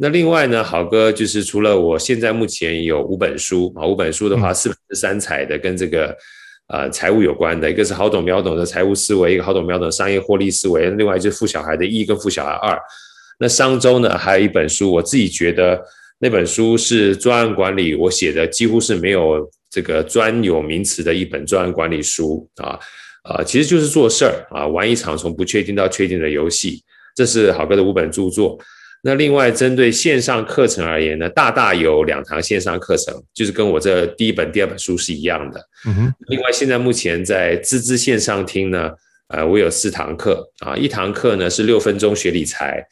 [0.00, 6.16] 那另外呢，好哥就是除了我现在目前有五本书啊，五本书的话，四本是三彩的，跟这个
[6.68, 12.78] 呃财务有关的，一个是好懂秒懂的财务思维，一个好懂秒懂的商业获利思维，另外就是富小孩的一跟富小孩二。
[13.40, 15.82] 那上周呢，还有一本书，我自己觉得
[16.20, 22.78] 那本书是专案管理，我写的几乎是没有这个专有名词的一本专案管理书啊
[23.24, 26.84] 啊，其实就是做事儿啊，玩一场从不确定到确定的游戏，
[27.16, 28.56] 这是好哥的五本著作。
[29.02, 35.60] 那另外，针对线上课程而言呢，大大有两堂线上课程，就是跟我这第一本、第二本书是一样的。
[35.86, 36.12] 嗯哼。
[36.26, 38.90] 另外，现在目前在滋滋线上听呢，
[39.28, 42.84] 呃，我有四堂课啊，一堂课呢是六分钟学理财，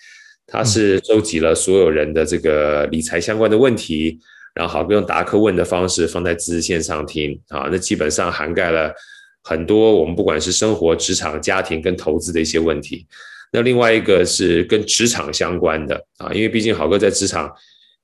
[0.46, 4.16] 它是收集了所有人的这个理财相关的问题，
[4.54, 8.94] 然后好用答客问的方式放在滋滋线上听啊，那基本上涵盖了
[9.42, 13.06] 很多我们不管是生活、职场、家庭跟投资的一些问题。
[13.52, 17.50] 那另外一个是跟职场相关的啊，因为毕竟好哥在职场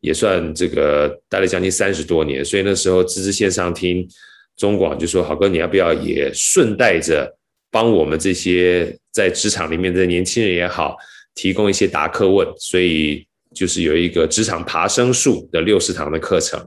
[0.01, 4.09] 也算这个待了将近三十多年，所以那时候芝芝线上听
[4.57, 7.31] 中广就说，好哥你要不要也顺带着
[7.71, 10.97] 帮我们这些在职场里面的年轻人也好，
[11.35, 16.59] 提供一些答客问，所以就是有一个职场爬升术的六十堂的课程。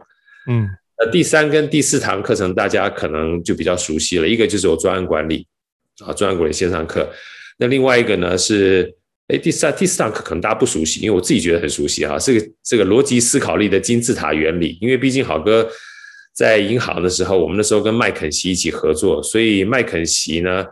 [0.47, 0.67] 嗯，
[0.99, 5.47] 那第三跟第四堂课程大家可能就比较熟悉了，一个就是我专案管理
[6.05, 7.09] 啊，专案管理线上课。
[7.57, 8.93] 那另外一个呢是，
[9.27, 14.77] 哎，第三、第四堂课可能大家不熟悉，因为我自己觉得很熟悉哈，这个这个逻辑思考力的金字塔原理。
[14.81, 15.65] 因为毕竟好哥
[16.35, 20.65] 在银行的时候，我们那时候跟麦肯锡一起合作，所以麦肯锡呢，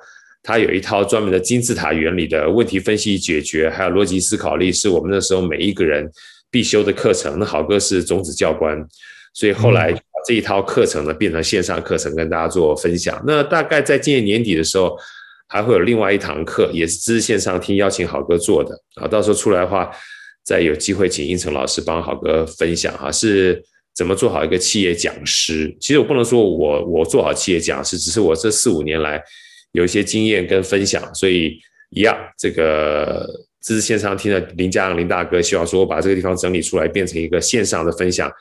[0.44, 6.06] 他有一套专门的金字塔原理的问题分析解决，还有逻辑思考力，是我们那时候每一个人
[6.52, 7.40] 必修的课程。
[7.40, 8.78] 那好哥是种子教官，
[9.34, 13.24] 所以后来把这一套课程呢变成线上课程，跟大家做分享。
[13.26, 14.98] 那大概在今年年底的时候。
[15.48, 19.08] 还会有另外一堂课，也是知识线上听，邀请郝哥做的啊。
[19.08, 19.92] 到时候出来的话，
[20.44, 23.64] 再有机会请应成老师帮郝哥分享哈，是
[23.96, 25.76] 怎么做好一个企业讲师。
[25.80, 29.22] 其实我不能说我我做好企业讲师，只是我这四五年来
[29.74, 31.60] 有一些经验跟分享，所以
[31.92, 33.28] 一样，这个
[33.62, 38.32] 滋滋线上听的林家阳林大哥，希望说我把这个地方整理出来，变成一个线上的分享，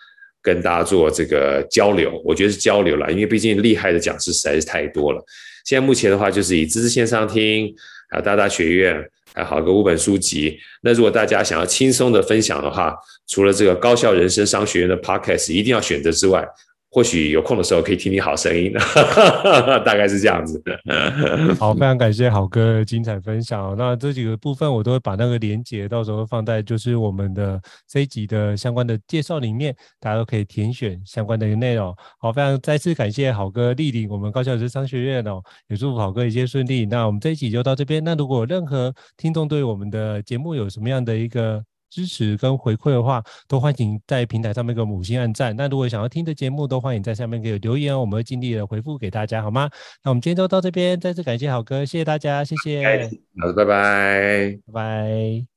[0.40, 2.20] 跟大家做这个交流。
[2.24, 5.22] 我觉得是交流啦，因为毕竟厉害的讲师实在是太多了。
[5.64, 7.74] 现在目前的话，就是以知识线上听，
[8.10, 9.02] 还有大大学院，
[9.34, 10.58] 还有好个五本书籍。
[10.82, 12.94] 那如果大家想要轻松的分享的话，
[13.28, 16.46] 除了这个高校人生商学院的 Podcast 一定要选择之外，
[16.94, 18.70] 或许有空的时候可以听听好声音，
[19.82, 20.78] 大概是这样子的。
[21.58, 23.74] 好，非常感谢好哥的精彩分享。
[23.78, 31.96] 那这几个部分我都会把那个连接到时候放在就是我们的这一集的相关的介绍里面，大家都可以填选相关的一个内容。
[32.18, 36.84] 好，非常再次感谢好哥莅临我们高校职商学院哦，也祝福好哥一切顺利。
[36.84, 38.04] 那我们这一集就到这边。
[38.04, 41.62] 那如果任何听众对我们的节目有什么样的一个
[41.92, 45.54] 支持跟回馈的话，都欢迎在平台上面给我们五星按赞。
[45.54, 49.68] 那如果想要听的节目，都欢迎在下面给我留言，我们会尽力的回复给大家，好吗？
[50.02, 55.51] 那我们今天就到这边，再次感谢好哥，谢谢大家，谢谢，好，拜拜，拜拜。